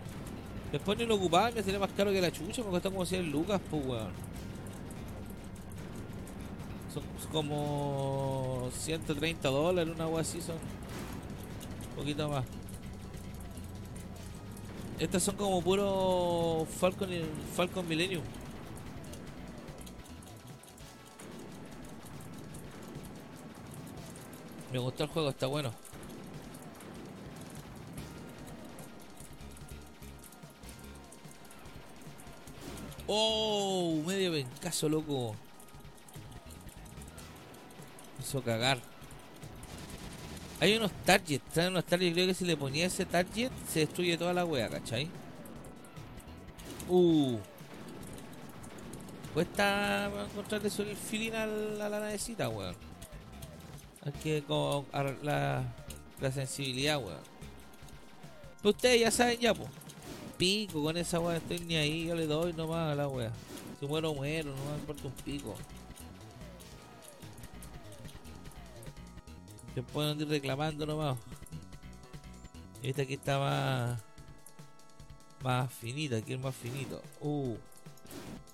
Después 0.71 0.99
ni 0.99 1.05
lo 1.05 1.17
ocupaba, 1.17 1.51
me 1.51 1.63
salía 1.63 1.79
más 1.79 1.93
caro 1.93 2.11
que 2.13 2.21
la 2.21 2.33
chucha, 2.33 2.63
me 2.63 2.71
costó 2.71 2.91
como 2.91 3.05
100 3.05 3.31
lucas, 3.31 3.61
pues 3.71 3.85
weón. 3.87 4.13
Son 6.93 7.03
como 7.31 8.71
130 8.75 9.49
dólares, 9.49 9.95
una 9.95 10.05
agua 10.05 10.21
así 10.21 10.41
son. 10.41 10.57
Un 10.57 11.97
poquito 11.97 12.29
más. 12.29 12.45
Estas 14.99 15.23
son 15.23 15.37
como 15.37 15.61
puro 15.63 16.67
Falcon, 16.79 17.09
Falcon 17.55 17.89
Millennium. 17.89 18.23
Me 24.73 24.79
gustó 24.79 25.05
el 25.05 25.11
juego, 25.11 25.29
está 25.29 25.47
bueno. 25.47 25.71
Oh, 33.07 34.03
medio 34.07 34.33
pencazo, 34.33 34.89
loco. 34.89 35.37
Hizo 38.19 38.43
cagar. 38.43 38.79
Hay 40.61 40.77
unos 40.77 40.93
targets, 41.05 41.45
traen 41.53 41.73
unos 41.73 41.85
targets. 41.85 42.15
Creo 42.15 42.27
que 42.27 42.35
si 42.35 42.47
le 42.47 42.57
ponía 42.57 42.87
ese 42.87 43.05
target, 43.05 43.51
se 43.69 43.81
destruye 43.81 44.17
toda 44.17 44.33
la 44.33 44.47
wea, 44.47 44.71
¿cachai? 44.71 45.11
Uh. 46.89 47.37
Cuesta 49.35 50.11
encontrarle 50.31 50.69
el 50.69 50.97
feeling 50.97 51.33
a 51.33 51.47
la, 51.47 51.87
a 51.87 51.89
la 51.91 52.01
navecita, 52.01 52.49
weón. 52.49 52.92
Hay 54.05 54.13
que 54.13 54.45
ar- 54.93 55.19
la, 55.23 55.65
la 56.21 56.33
sensibilidad, 56.33 56.99
weón. 56.99 57.21
Pero 58.61 58.71
ustedes 58.71 59.01
ya 59.01 59.11
saben 59.11 59.39
ya, 59.39 59.55
pues. 59.55 59.69
Pico 60.37 60.83
con 60.83 60.97
esa 60.97 61.21
weá, 61.21 61.37
estoy 61.37 61.61
ni 61.61 61.77
ahí, 61.77 62.07
yo 62.07 62.15
le 62.15 62.27
doy 62.27 62.53
nomás 62.53 62.93
a 62.93 62.95
la 62.97 63.09
weá. 63.09 63.31
Si 63.79 63.87
muero, 63.87 64.13
muero, 64.15 64.55
no 64.55 64.65
me 64.73 64.79
importa 64.79 65.07
un 65.07 65.13
pico. 65.13 65.55
Se 69.75 69.83
pueden 69.83 70.21
ir 70.21 70.29
reclamando 70.29 70.85
nomás. 70.85 71.17
Y 72.83 72.91
este 72.91 73.03
aquí 73.03 73.15
está 73.15 73.39
más. 73.39 74.01
Más 75.43 75.73
finito, 75.73 76.17
aquí 76.17 76.35
es 76.35 76.41
más 76.41 76.55
finito. 76.55 77.01
Uh. 77.21 77.57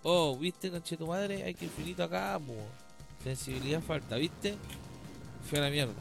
Oh, 0.02 0.36
viste, 0.38 0.70
conche 0.70 0.96
tu 0.96 1.06
madre, 1.06 1.42
hay 1.42 1.54
que 1.54 1.66
ir 1.66 1.70
finito 1.70 2.02
acá, 2.02 2.38
po. 2.38 2.54
Sensibilidad 3.24 3.80
falta, 3.82 4.16
¿viste? 4.16 4.56
Fue 5.44 5.58
a 5.58 5.62
la 5.62 5.70
mierda. 5.70 5.92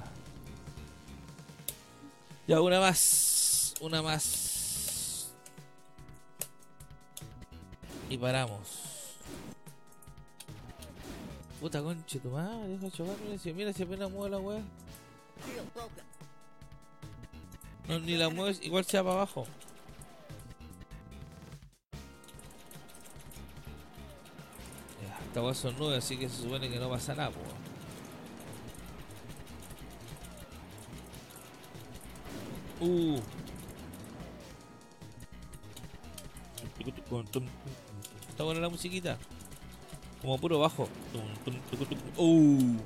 Ya, 2.48 2.62
una 2.62 2.80
más. 2.80 3.74
Una 3.82 4.02
más. 4.02 5.32
Y 8.10 8.18
paramos. 8.18 8.88
Puta 11.60 11.82
conche 11.82 12.20
tu 12.20 12.30
madre, 12.30 12.68
deja 12.68 12.90
chocarme. 12.92 13.54
Mira, 13.54 13.74
si 13.74 13.84
apenas 13.84 14.12
mueve 14.12 14.30
la 14.30 14.38
weá. 14.38 14.62
No, 17.88 18.00
ni 18.00 18.16
la 18.16 18.30
mueves, 18.30 18.62
igual 18.62 18.86
se 18.86 18.98
va 18.98 19.04
para 19.04 19.16
abajo. 19.16 19.48
Ya, 25.02 25.20
esta 25.26 25.42
weá 25.42 25.54
son 25.54 25.78
nubes, 25.78 25.98
así 25.98 26.18
que 26.18 26.30
se 26.30 26.44
supone 26.44 26.70
que 26.70 26.80
no 26.80 26.90
pasa 26.90 27.16
nada, 27.16 27.32
po. 27.32 27.40
Uh. 32.80 33.20
Está 38.30 38.44
buena 38.44 38.62
la 38.62 38.70
musiquita. 38.70 39.18
Como 40.22 40.38
puro 40.38 40.60
bajo. 40.60 40.88
Uh. 42.18 42.78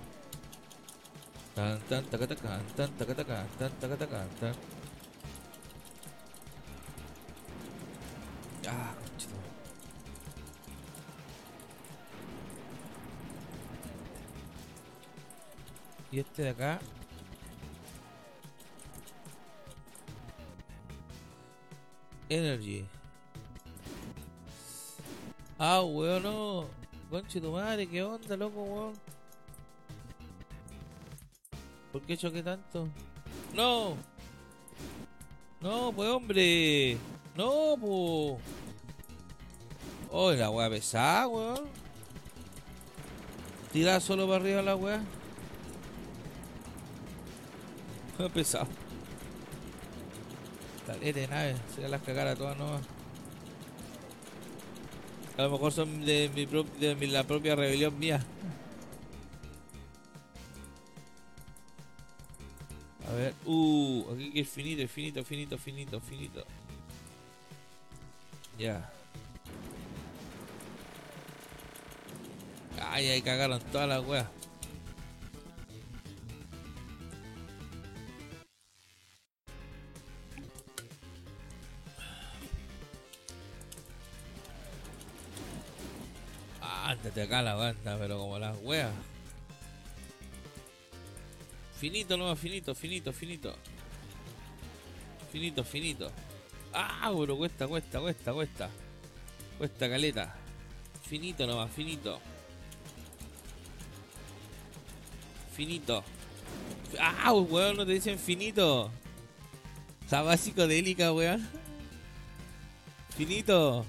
Tan 1.55 1.79
tan 1.89 2.05
taca 2.05 2.27
taca 2.27 2.61
tan 2.77 2.89
taca 2.95 3.15
taca 3.15 3.45
tan 3.59 3.71
taca 3.79 3.97
taca 3.97 4.25
tan. 4.39 4.55
Ah, 8.67 8.95
conchito. 8.95 9.35
Y 16.11 16.19
este 16.19 16.43
de 16.43 16.49
acá. 16.49 16.79
Energy. 22.31 22.85
Ah, 25.59 25.81
weón, 25.81 26.23
no. 26.23 26.65
Conche 27.09 27.41
tu 27.41 27.51
madre, 27.51 27.85
qué 27.85 28.01
onda, 28.01 28.37
loco, 28.37 28.63
weón. 28.63 28.93
¿Por 31.91 32.01
qué 32.03 32.15
choqué 32.15 32.41
tanto? 32.41 32.87
¡No! 33.53 33.97
¡No, 35.59 35.91
pues 35.91 36.09
hombre! 36.09 36.97
¡No, 37.35 37.75
pues! 37.77 38.41
¡Oh, 40.09 40.31
la 40.31 40.49
weá 40.49 40.69
pesada, 40.69 41.27
weón! 41.27 41.67
Tira 43.73 43.99
solo 43.99 44.25
para 44.25 44.37
arriba 44.37 44.61
la 44.61 44.77
weá. 44.77 45.03
Pesado. 48.33 48.67
De 51.01 51.27
nave, 51.27 51.55
se 51.75 51.89
las 51.89 52.01
cagar 52.03 52.27
a 52.27 52.35
todas 52.35 52.55
nomás. 52.57 52.81
A 55.37 55.41
lo 55.43 55.49
mejor 55.51 55.71
son 55.71 56.05
de, 56.05 56.29
mi 56.35 56.45
pro- 56.45 56.65
de 56.79 56.95
la 57.07 57.23
propia 57.23 57.55
rebelión 57.55 57.97
mía. 57.97 58.23
A 63.09 63.13
ver, 63.13 63.33
uh, 63.45 64.05
aquí 64.13 64.39
es 64.39 64.47
finito, 64.47 64.83
es 64.83 64.91
finito, 64.91 65.23
finito, 65.25 65.57
finito, 65.57 65.99
finito. 65.99 66.45
Ya. 68.59 68.89
Ay, 72.89 73.07
ahí 73.07 73.21
cagaron 73.21 73.59
todas 73.71 73.89
las 73.89 74.05
weas. 74.05 74.27
Ándate 87.11 87.23
acá 87.23 87.41
la 87.41 87.55
banda, 87.55 87.97
pero 87.99 88.19
como 88.19 88.39
las 88.39 88.55
weas. 88.63 88.89
Finito 91.77 92.15
nomás, 92.15 92.39
finito, 92.39 92.73
finito, 92.73 93.11
finito. 93.11 93.53
Finito, 95.29 95.61
finito. 95.65 96.09
Ah, 96.71 97.11
pero 97.19 97.35
cuesta, 97.35 97.67
cuesta, 97.67 97.99
cuesta, 97.99 98.31
cuesta. 98.31 98.69
Cuesta 99.57 99.89
caleta. 99.89 100.33
Finito 101.03 101.45
nomás, 101.45 101.69
finito. 101.71 102.21
Finito. 105.53 106.05
Ah, 106.97 107.33
weón, 107.33 107.75
no 107.75 107.85
te 107.85 107.91
dicen 107.91 108.17
finito. 108.17 108.89
Está 110.01 110.23
más 110.23 110.39
psicodélica, 110.39 111.11
weón. 111.11 111.45
Finito. 113.17 113.85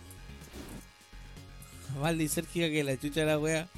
Más 2.01 2.17
lisérgica 2.17 2.71
que 2.71 2.85
la 2.85 2.99
chucha 2.99 3.21
de 3.21 3.27
la 3.27 3.39
wea. 3.39 3.69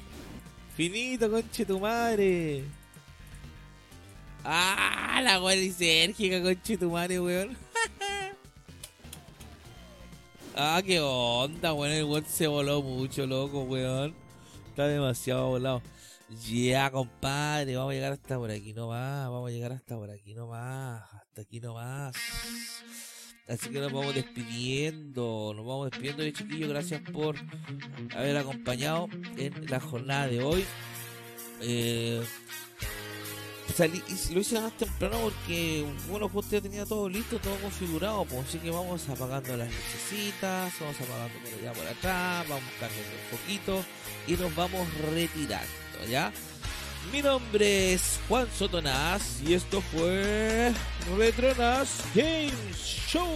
Finito, 0.75 1.29
conche 1.29 1.65
tu 1.65 1.79
madre. 1.79 2.63
Ah, 4.43 5.21
la 5.23 5.41
wea 5.41 5.55
lisérgica, 5.55 6.41
conche 6.41 6.77
tu 6.77 6.91
madre, 6.91 7.19
weón. 7.19 7.57
ah, 10.55 10.81
qué 10.85 10.99
onda, 10.99 11.73
weón. 11.73 11.91
El 11.91 12.05
weón 12.05 12.25
se 12.25 12.47
voló 12.47 12.81
mucho, 12.81 13.25
loco, 13.25 13.63
weón. 13.63 14.13
Está 14.69 14.87
demasiado 14.87 15.49
volado. 15.49 15.81
Ya, 16.49 16.89
compadre, 16.89 17.75
vamos 17.75 17.91
a 17.91 17.93
llegar 17.93 18.13
hasta 18.13 18.37
por 18.37 18.51
aquí 18.51 18.73
nomás. 18.73 19.29
Vamos 19.29 19.49
a 19.49 19.53
llegar 19.53 19.71
hasta 19.71 19.95
por 19.95 20.09
aquí 20.09 20.33
nomás. 20.33 21.03
Hasta 21.13 21.41
aquí 21.41 21.59
nomás. 21.59 22.15
Así 23.47 23.69
que 23.69 23.79
nos 23.79 23.91
vamos 23.91 24.15
despidiendo. 24.15 25.53
Nos 25.55 25.65
vamos 25.65 25.91
despidiendo, 25.91 26.23
de 26.23 26.33
chiquillos. 26.33 26.69
Gracias 26.69 27.01
por 27.11 27.35
haber 28.15 28.37
acompañado 28.37 29.07
en 29.37 29.69
la 29.69 29.79
jornada 29.79 30.27
de 30.27 30.43
hoy. 30.43 30.65
Eh, 31.61 32.23
salí, 33.73 34.01
lo 34.31 34.39
hice 34.39 34.59
más 34.59 34.75
temprano 34.77 35.17
porque, 35.19 35.85
bueno, 36.09 36.29
justo 36.29 36.55
ya 36.55 36.61
tenía 36.61 36.85
todo 36.85 37.07
listo, 37.07 37.39
todo 37.39 37.55
configurado. 37.57 38.25
Pues, 38.25 38.47
así 38.47 38.59
que 38.59 38.71
vamos 38.71 39.07
apagando 39.09 39.57
las 39.57 39.67
lucecitas, 39.67 40.73
vamos 40.79 41.01
apagando 41.01 41.39
por 41.39 41.59
allá, 41.59 41.73
por 41.73 41.87
atrás, 41.87 42.49
vamos 42.49 42.71
cambiando 42.79 43.11
un 43.11 43.37
poquito 43.37 43.85
y 44.27 44.33
nos 44.33 44.55
vamos 44.55 44.87
retirando, 45.13 46.07
¿ya? 46.09 46.31
Mi 47.11 47.21
nombre 47.21 47.93
es 47.93 48.19
Juan 48.27 48.47
Sotonás 48.57 49.41
y 49.45 49.53
esto 49.53 49.81
fue 49.81 50.73
Retronas 51.17 52.03
Games 52.13 52.77
Show. 52.77 53.27